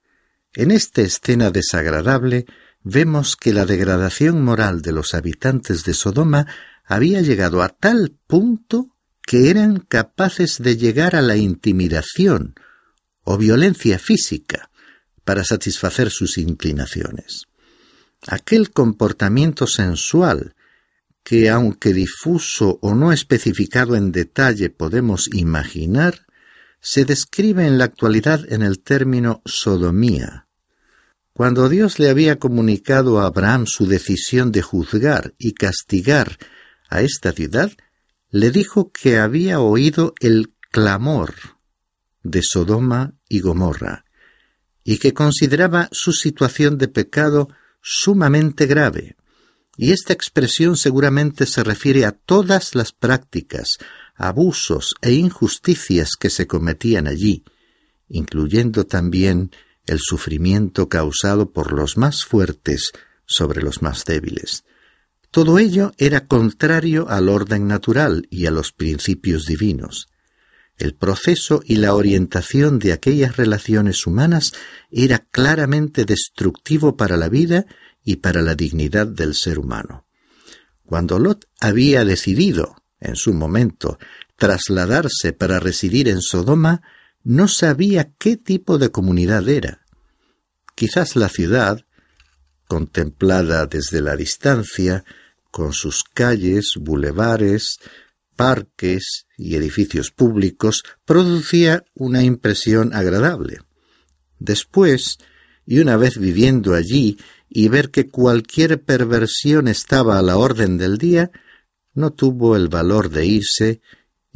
En 0.54 0.72
esta 0.72 1.02
escena 1.02 1.52
desagradable 1.52 2.46
vemos 2.86 3.36
que 3.36 3.52
la 3.52 3.66
degradación 3.66 4.44
moral 4.44 4.84
de 4.84 4.92
los 4.92 5.16
habitantes 5.16 5.84
de 5.84 5.96
Sodoma 5.96 6.46
había 6.86 7.20
llegado 7.22 7.64
a 7.64 7.70
tal 7.70 8.16
punto 8.28 8.96
que 9.24 9.50
eran 9.50 9.80
capaces 9.80 10.60
de 10.60 10.78
llegar 10.78 11.16
a 11.16 11.24
la 11.24 11.36
intimidación 11.36 12.54
o 13.24 13.40
violencia 13.40 13.98
física 13.98 14.70
para 15.24 15.44
satisfacer 15.44 16.12
sus 16.12 16.38
inclinaciones. 16.38 17.48
Aquel 18.28 18.70
comportamiento 18.70 19.66
sensual 19.66 20.56
que, 21.24 21.50
aunque 21.50 21.92
difuso 21.92 22.78
o 22.84 22.94
no 22.94 23.12
especificado 23.12 23.96
en 23.96 24.12
detalle, 24.12 24.70
podemos 24.70 25.28
imaginar, 25.34 26.28
se 26.82 27.04
describe 27.04 27.66
en 27.66 27.80
la 27.80 27.86
actualidad 27.86 28.42
en 28.54 28.62
el 28.62 28.80
término 28.80 29.42
sodomía, 29.44 30.45
cuando 31.36 31.68
Dios 31.68 32.00
le 32.00 32.10
había 32.10 32.40
comunicado 32.40 33.20
a 33.20 33.26
Abraham 33.26 33.66
su 33.68 33.88
decisión 33.88 34.54
de 34.54 34.62
juzgar 34.62 35.34
y 35.38 35.52
castigar 35.52 36.38
a 36.88 37.02
esta 37.02 37.34
ciudad, 37.34 37.74
le 38.30 38.52
dijo 38.52 38.90
que 38.94 39.18
había 39.18 39.60
oído 39.60 40.14
el 40.22 40.54
clamor 40.72 41.36
de 42.24 42.42
Sodoma 42.42 43.16
y 43.28 43.42
Gomorra, 43.42 44.06
y 44.86 44.98
que 44.98 45.14
consideraba 45.14 45.90
su 45.92 46.14
situación 46.14 46.78
de 46.78 46.88
pecado 46.88 47.50
sumamente 47.82 48.66
grave. 48.66 49.18
Y 49.76 49.92
esta 49.92 50.14
expresión 50.14 50.78
seguramente 50.78 51.46
se 51.48 51.66
refiere 51.66 52.06
a 52.06 52.14
todas 52.14 52.76
las 52.76 52.94
prácticas, 52.94 53.78
abusos 54.16 54.96
e 55.02 55.12
injusticias 55.12 56.12
que 56.18 56.30
se 56.30 56.48
cometían 56.48 57.08
allí, 57.08 57.44
incluyendo 58.08 58.86
también 58.86 59.52
el 59.86 60.00
sufrimiento 60.00 60.90
causado 60.90 61.52
por 61.52 61.72
los 61.72 61.98
más 61.98 62.26
fuertes 62.26 62.92
sobre 63.26 63.62
los 63.62 63.82
más 63.82 64.06
débiles. 64.06 64.64
Todo 65.32 65.60
ello 65.60 65.92
era 65.98 66.28
contrario 66.28 67.10
al 67.10 67.30
orden 67.30 67.68
natural 67.68 68.28
y 68.30 68.46
a 68.46 68.52
los 68.52 68.72
principios 68.72 69.46
divinos. 69.46 70.08
El 70.78 70.94
proceso 70.94 71.62
y 71.66 71.78
la 71.78 71.94
orientación 71.94 72.80
de 72.80 72.94
aquellas 72.94 73.38
relaciones 73.38 74.06
humanas 74.08 74.54
era 74.92 75.20
claramente 75.20 76.06
destructivo 76.06 76.98
para 76.98 77.18
la 77.18 77.30
vida 77.30 77.66
y 78.04 78.18
para 78.18 78.42
la 78.42 78.56
dignidad 78.56 79.08
del 79.08 79.36
ser 79.36 79.60
humano. 79.60 80.06
Cuando 80.86 81.18
Lot 81.18 81.46
había 81.60 82.06
decidido, 82.06 82.76
en 83.00 83.16
su 83.16 83.34
momento, 83.34 83.98
trasladarse 84.38 85.34
para 85.34 85.60
residir 85.60 86.08
en 86.08 86.22
Sodoma, 86.22 86.82
no 87.26 87.48
sabía 87.48 88.14
qué 88.20 88.38
tipo 88.38 88.78
de 88.78 88.92
comunidad 88.92 89.50
era. 89.50 89.82
Quizás 90.76 91.16
la 91.16 91.28
ciudad, 91.28 91.84
contemplada 92.68 93.66
desde 93.66 94.00
la 94.00 94.16
distancia, 94.16 95.04
con 95.50 95.74
sus 95.74 96.04
calles, 96.04 96.74
bulevares, 96.80 97.80
parques 98.36 99.26
y 99.38 99.56
edificios 99.56 100.12
públicos, 100.12 100.84
producía 101.04 101.84
una 101.96 102.24
impresión 102.24 102.94
agradable. 102.94 103.58
Después, 104.38 105.18
y 105.66 105.80
una 105.80 105.98
vez 105.98 106.20
viviendo 106.20 106.76
allí 106.76 107.18
y 107.50 107.70
ver 107.70 107.90
que 107.90 108.08
cualquier 108.08 108.84
perversión 108.84 109.68
estaba 109.68 110.20
a 110.20 110.22
la 110.22 110.38
orden 110.38 110.78
del 110.78 111.00
día, 111.00 111.32
no 111.96 112.12
tuvo 112.12 112.56
el 112.56 112.68
valor 112.68 113.10
de 113.10 113.26
irse 113.26 113.82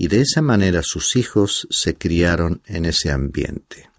y 0.02 0.08
de 0.08 0.22
esa 0.22 0.42
manera 0.42 0.80
sus 0.82 1.18
hijos 1.18 1.68
se 1.72 1.98
criaron 1.98 2.62
en 2.66 2.86
ese 2.86 3.12
ambiente. 3.12 3.90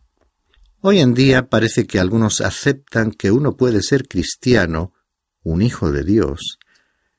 Hoy 0.81 0.99
en 0.99 1.13
día 1.13 1.51
parece 1.51 1.87
que 1.87 2.01
algunos 2.01 2.41
aceptan 2.41 3.11
que 3.11 3.31
uno 3.31 3.55
puede 3.55 3.83
ser 3.83 4.09
cristiano, 4.09 4.95
un 5.43 5.61
hijo 5.61 5.93
de 5.93 6.03
Dios, 6.03 6.59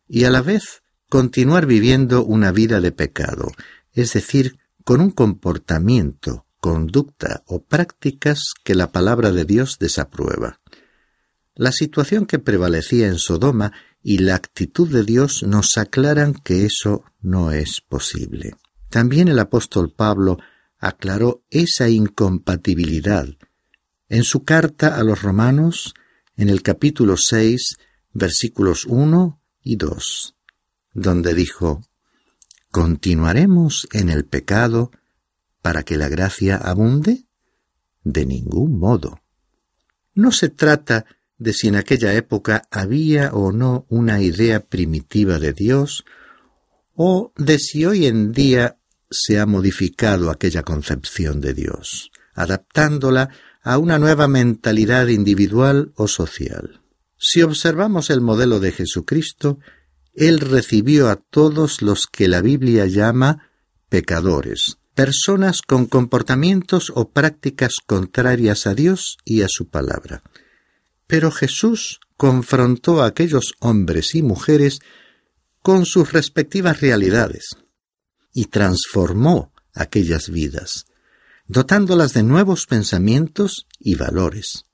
y 0.07 0.23
a 0.23 0.31
la 0.31 0.41
vez 0.41 0.81
continuar 1.09 1.67
viviendo 1.67 2.25
una 2.25 2.51
vida 2.51 2.81
de 2.81 2.91
pecado, 2.91 3.51
es 3.93 4.13
decir, 4.13 4.57
con 4.83 4.99
un 4.99 5.11
comportamiento, 5.11 6.47
conducta 6.59 7.43
o 7.45 7.61
prácticas 7.61 8.45
que 8.63 8.73
la 8.73 8.91
palabra 8.91 9.31
de 9.31 9.45
Dios 9.45 9.77
desaprueba. 9.79 10.59
La 11.53 11.71
situación 11.71 12.25
que 12.25 12.39
prevalecía 12.39 13.05
en 13.05 13.19
Sodoma 13.19 13.73
y 14.01 14.17
la 14.17 14.33
actitud 14.33 14.89
de 14.89 15.03
Dios 15.03 15.43
nos 15.43 15.77
aclaran 15.77 16.33
que 16.33 16.65
eso 16.65 17.03
no 17.21 17.51
es 17.51 17.79
posible. 17.81 18.55
También 18.91 19.29
el 19.29 19.39
apóstol 19.39 19.93
Pablo 19.93 20.37
aclaró 20.77 21.45
esa 21.49 21.87
incompatibilidad 21.87 23.25
en 24.09 24.25
su 24.25 24.43
carta 24.43 24.97
a 24.97 25.03
los 25.03 25.21
romanos 25.21 25.93
en 26.35 26.49
el 26.49 26.61
capítulo 26.61 27.15
6 27.15 27.77
versículos 28.11 28.83
1 28.85 29.41
y 29.63 29.77
2, 29.77 30.35
donde 30.93 31.33
dijo, 31.33 31.87
¿Continuaremos 32.69 33.87
en 33.93 34.09
el 34.09 34.25
pecado 34.25 34.91
para 35.61 35.83
que 35.83 35.97
la 35.97 36.09
gracia 36.09 36.57
abunde? 36.57 37.23
De 38.03 38.25
ningún 38.25 38.77
modo. 38.77 39.21
No 40.13 40.33
se 40.33 40.49
trata 40.49 41.05
de 41.37 41.53
si 41.53 41.69
en 41.69 41.77
aquella 41.77 42.13
época 42.13 42.63
había 42.69 43.31
o 43.31 43.53
no 43.53 43.85
una 43.87 44.21
idea 44.21 44.59
primitiva 44.59 45.39
de 45.39 45.53
Dios, 45.53 46.03
o 46.93 47.31
de 47.37 47.57
si 47.57 47.85
hoy 47.85 48.05
en 48.05 48.33
día 48.33 48.79
se 49.11 49.39
ha 49.39 49.45
modificado 49.45 50.31
aquella 50.31 50.63
concepción 50.63 51.41
de 51.41 51.53
Dios, 51.53 52.11
adaptándola 52.33 53.29
a 53.61 53.77
una 53.77 53.99
nueva 53.99 54.27
mentalidad 54.27 55.07
individual 55.07 55.91
o 55.95 56.07
social. 56.07 56.81
Si 57.17 57.43
observamos 57.43 58.09
el 58.09 58.21
modelo 58.21 58.59
de 58.59 58.71
Jesucristo, 58.71 59.59
Él 60.13 60.39
recibió 60.39 61.09
a 61.09 61.17
todos 61.17 61.81
los 61.81 62.07
que 62.07 62.27
la 62.27 62.41
Biblia 62.41 62.87
llama 62.87 63.49
pecadores, 63.89 64.77
personas 64.95 65.61
con 65.61 65.85
comportamientos 65.85 66.91
o 66.95 67.09
prácticas 67.09 67.75
contrarias 67.85 68.65
a 68.65 68.73
Dios 68.73 69.17
y 69.25 69.41
a 69.41 69.47
su 69.49 69.67
palabra. 69.69 70.23
Pero 71.05 71.29
Jesús 71.31 71.99
confrontó 72.17 73.03
a 73.03 73.07
aquellos 73.07 73.53
hombres 73.59 74.15
y 74.15 74.23
mujeres 74.23 74.79
con 75.61 75.85
sus 75.85 76.13
respectivas 76.13 76.81
realidades 76.81 77.60
y 78.33 78.45
transformó 78.45 79.51
aquellas 79.73 80.29
vidas, 80.29 80.85
dotándolas 81.47 82.13
de 82.13 82.23
nuevos 82.23 82.65
pensamientos 82.65 83.67
y 83.79 83.95
valores. 83.95 84.65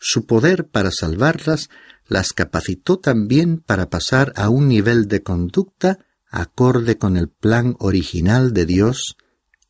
Su 0.00 0.26
poder 0.26 0.68
para 0.68 0.90
salvarlas 0.90 1.70
las 2.06 2.32
capacitó 2.32 2.98
también 2.98 3.58
para 3.58 3.90
pasar 3.90 4.32
a 4.36 4.48
un 4.48 4.68
nivel 4.68 5.08
de 5.08 5.22
conducta 5.22 5.98
acorde 6.30 6.98
con 6.98 7.16
el 7.16 7.28
plan 7.28 7.76
original 7.78 8.52
de 8.52 8.66
Dios 8.66 9.16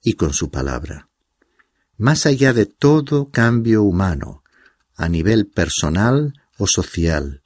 y 0.03 0.15
con 0.15 0.33
su 0.33 0.51
palabra. 0.51 1.09
Más 1.97 2.27
allá 2.27 2.53
de 2.53 2.67
todo 2.67 3.31
cambio 3.31 3.83
humano, 3.83 4.43
a 4.97 5.09
nivel 5.09 5.47
personal 5.47 6.35
o 6.59 6.67
social, 6.67 7.43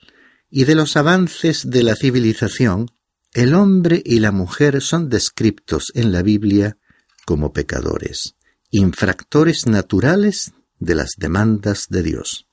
y 0.50 0.64
de 0.64 0.74
los 0.74 0.96
avances 0.96 1.70
de 1.70 1.82
la 1.82 1.96
civilización, 1.96 2.90
el 3.32 3.54
hombre 3.54 4.02
y 4.04 4.20
la 4.20 4.32
mujer 4.32 4.80
son 4.80 5.08
descriptos 5.08 5.92
en 5.94 6.12
la 6.12 6.22
Biblia 6.22 6.76
como 7.24 7.52
pecadores, 7.52 8.36
infractores 8.70 9.66
naturales 9.66 10.52
de 10.78 10.94
las 10.94 11.12
demandas 11.16 11.86
de 11.88 12.02
Dios. 12.02 12.46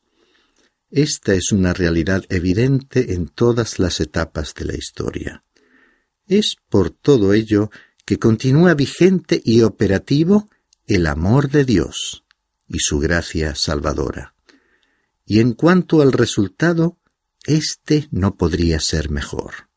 Esta 0.92 1.34
es 1.34 1.52
una 1.52 1.74
realidad 1.74 2.24
evidente 2.30 3.14
en 3.14 3.28
todas 3.28 3.80
las 3.80 4.00
etapas 4.00 4.54
de 4.54 4.66
la 4.66 4.76
historia. 4.76 5.44
Es 6.26 6.56
por 6.70 6.90
todo 6.90 7.34
ello 7.34 7.70
que 8.06 8.18
continúa 8.18 8.74
vigente 8.74 9.42
y 9.44 9.62
operativo 9.62 10.50
el 10.88 11.06
amor 11.06 11.50
de 11.50 11.66
Dios 11.66 12.24
y 12.68 12.80
su 12.80 13.00
gracia 13.00 13.54
salvadora 13.56 14.34
y 15.30 15.42
en 15.42 15.54
cuanto 15.54 16.02
al 16.02 16.12
resultado, 16.12 16.98
éste 17.46 18.08
no 18.10 18.36
podría 18.36 18.80
ser 18.80 19.12
mejor. 19.12 19.69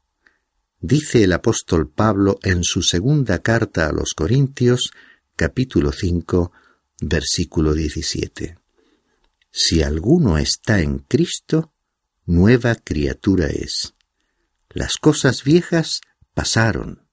Dice 0.85 1.23
el 1.23 1.33
apóstol 1.33 1.88
Pablo 1.88 2.40
en 2.42 2.64
su 2.64 2.83
segunda 2.83 3.38
carta 3.38 3.87
a 3.87 3.92
los 3.92 4.14
Corintios, 4.16 4.90
capítulo 5.37 5.92
5, 5.92 6.51
versículo 7.03 7.73
17. 7.73 8.59
Si 9.53 9.81
alguno 9.81 10.38
está 10.38 10.81
en 10.81 10.99
Cristo, 10.99 11.73
nueva 12.27 12.75
criatura 12.75 13.47
es. 13.47 13.95
Las 14.71 14.95
cosas 15.01 15.45
viejas 15.45 16.01
pasaron. 16.35 17.07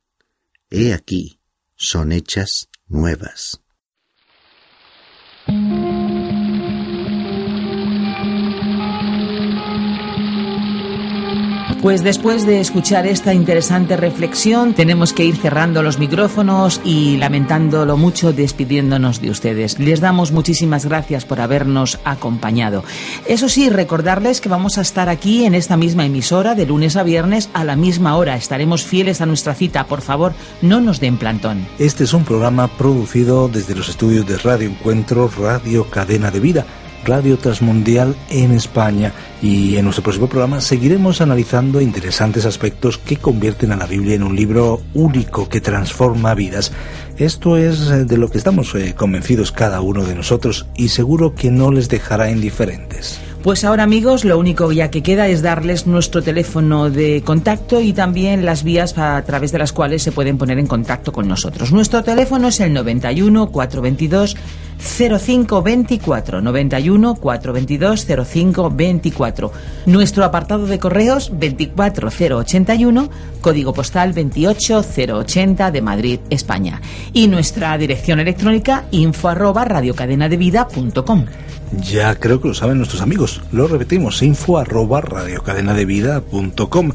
He 0.71 0.91
aquí, 0.91 1.39
son 1.75 2.11
hechas 2.11 2.69
nuevas. 2.87 3.61
Pues 11.81 12.03
después 12.03 12.45
de 12.45 12.59
escuchar 12.59 13.07
esta 13.07 13.33
interesante 13.33 13.95
reflexión, 13.95 14.73
tenemos 14.73 15.13
que 15.13 15.23
ir 15.23 15.37
cerrando 15.37 15.81
los 15.81 15.97
micrófonos 15.97 16.81
y 16.83 17.15
lamentándolo 17.15 17.95
mucho, 17.95 18.33
despidiéndonos 18.33 19.21
de 19.21 19.29
ustedes. 19.29 19.79
Les 19.79 20.01
damos 20.01 20.33
muchísimas 20.33 20.85
gracias 20.85 21.23
por 21.23 21.39
habernos 21.39 21.97
acompañado. 22.03 22.83
Eso 23.27 23.47
sí, 23.47 23.69
recordarles 23.69 24.41
que 24.41 24.49
vamos 24.49 24.77
a 24.77 24.81
estar 24.81 25.07
aquí 25.07 25.45
en 25.45 25.55
esta 25.55 25.77
misma 25.77 26.05
emisora 26.05 26.53
de 26.53 26.65
lunes 26.65 26.97
a 26.97 27.03
viernes 27.03 27.49
a 27.53 27.63
la 27.63 27.77
misma 27.77 28.17
hora. 28.17 28.35
Estaremos 28.35 28.83
fieles 28.83 29.21
a 29.21 29.25
nuestra 29.25 29.55
cita. 29.55 29.85
Por 29.85 30.01
favor, 30.01 30.33
no 30.61 30.81
nos 30.81 30.99
den 30.99 31.15
plantón. 31.15 31.65
Este 31.79 32.03
es 32.03 32.13
un 32.13 32.25
programa 32.25 32.67
producido 32.67 33.47
desde 33.47 33.73
los 33.73 33.87
estudios 33.87 34.27
de 34.27 34.37
Radio 34.37 34.67
Encuentro, 34.67 35.31
Radio 35.39 35.85
Cadena 35.85 36.29
de 36.29 36.41
Vida 36.41 36.65
Radio 37.09 37.39
Transmundial 37.39 38.15
en 38.29 38.51
España 38.51 39.11
y 39.41 39.77
en 39.77 39.85
nuestro 39.85 40.03
próximo 40.03 40.27
programa 40.27 40.61
seguiremos 40.61 41.21
analizando 41.21 41.81
interesantes 41.81 42.45
aspectos 42.45 42.99
que 42.99 43.17
convierten 43.17 43.71
a 43.71 43.75
la 43.75 43.87
Biblia 43.87 44.13
en 44.13 44.21
un 44.21 44.35
libro 44.35 44.83
único 44.93 45.49
que 45.49 45.59
transforma 45.59 46.35
vidas. 46.35 46.71
Esto 47.17 47.57
es 47.57 47.89
eh, 47.89 48.05
de 48.05 48.17
lo 48.17 48.29
que 48.29 48.37
estamos 48.37 48.75
eh, 48.75 48.93
convencidos 48.95 49.51
cada 49.51 49.81
uno 49.81 50.05
de 50.05 50.13
nosotros 50.13 50.67
y 50.75 50.89
seguro 50.89 51.33
que 51.33 51.49
no 51.49 51.71
les 51.71 51.89
dejará 51.89 52.29
indiferentes. 52.29 53.19
Pues 53.43 53.63
ahora 53.63 53.83
amigos, 53.83 54.25
lo 54.25 54.37
único 54.37 54.69
ya 54.73 54.91
que 54.91 55.01
queda 55.01 55.29
es 55.29 55.41
darles 55.41 55.87
nuestro 55.87 56.21
teléfono 56.21 56.89
de 56.89 57.23
contacto 57.23 57.79
y 57.79 57.93
también 57.93 58.43
las 58.43 58.63
vías 58.63 58.97
a 58.97 59.21
través 59.23 59.53
de 59.53 59.59
las 59.59 59.71
cuales 59.71 60.03
se 60.03 60.11
pueden 60.11 60.37
poner 60.37 60.59
en 60.59 60.67
contacto 60.67 61.13
con 61.13 61.25
nosotros. 61.25 61.71
Nuestro 61.71 62.03
teléfono 62.03 62.49
es 62.49 62.59
el 62.59 62.73
91 62.73 63.49
422 63.49 64.35
0524 64.77 66.41
91 66.41 67.15
422 67.15 68.05
0524. 68.05 69.51
Nuestro 69.85 70.25
apartado 70.25 70.65
de 70.67 70.79
correos 70.79 71.31
24081, 71.31 73.09
código 73.39 73.73
postal 73.73 74.13
28080 74.13 75.71
de 75.71 75.81
Madrid, 75.81 76.19
España. 76.29 76.81
Y 77.13 77.27
nuestra 77.29 77.77
dirección 77.77 78.19
electrónica 78.19 78.83
info 78.91 79.29
arroba 79.29 79.63
radiocadenadevida.com. 79.63 81.25
Ya 81.71 82.15
creo 82.15 82.41
que 82.41 82.47
lo 82.47 82.53
saben 82.53 82.77
nuestros 82.77 83.01
amigos. 83.01 83.41
Lo 83.51 83.67
repetimos, 83.67 84.21
info 84.21 84.57
arroba 84.57 85.01
radiocadenadevida.com 85.01 86.91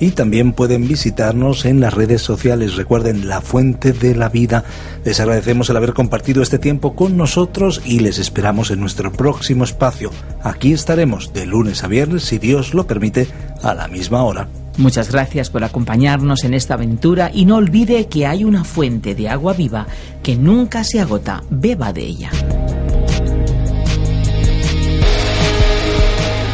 y 0.00 0.10
también 0.10 0.52
pueden 0.52 0.88
visitarnos 0.88 1.64
en 1.64 1.80
las 1.80 1.94
redes 1.94 2.22
sociales. 2.22 2.76
Recuerden, 2.76 3.28
la 3.28 3.40
fuente 3.40 3.92
de 3.92 4.14
la 4.14 4.28
vida. 4.28 4.64
Les 5.04 5.20
agradecemos 5.20 5.70
el 5.70 5.76
haber 5.76 5.92
compartido 5.92 6.42
este 6.42 6.58
tiempo 6.58 6.94
con 6.94 7.16
nosotros 7.16 7.82
y 7.84 8.00
les 8.00 8.18
esperamos 8.18 8.70
en 8.70 8.80
nuestro 8.80 9.12
próximo 9.12 9.64
espacio. 9.64 10.10
Aquí 10.42 10.72
estaremos 10.72 11.32
de 11.32 11.46
lunes 11.46 11.84
a 11.84 11.88
viernes, 11.88 12.24
si 12.24 12.38
Dios 12.38 12.74
lo 12.74 12.86
permite, 12.86 13.28
a 13.62 13.74
la 13.74 13.88
misma 13.88 14.24
hora. 14.24 14.48
Muchas 14.76 15.12
gracias 15.12 15.50
por 15.50 15.62
acompañarnos 15.62 16.42
en 16.42 16.52
esta 16.52 16.74
aventura 16.74 17.30
y 17.32 17.44
no 17.44 17.56
olvide 17.56 18.06
que 18.06 18.26
hay 18.26 18.42
una 18.42 18.64
fuente 18.64 19.14
de 19.14 19.28
agua 19.28 19.52
viva 19.52 19.86
que 20.22 20.34
nunca 20.34 20.82
se 20.82 21.00
agota. 21.00 21.44
Beba 21.48 21.92
de 21.92 22.02
ella. 22.02 22.30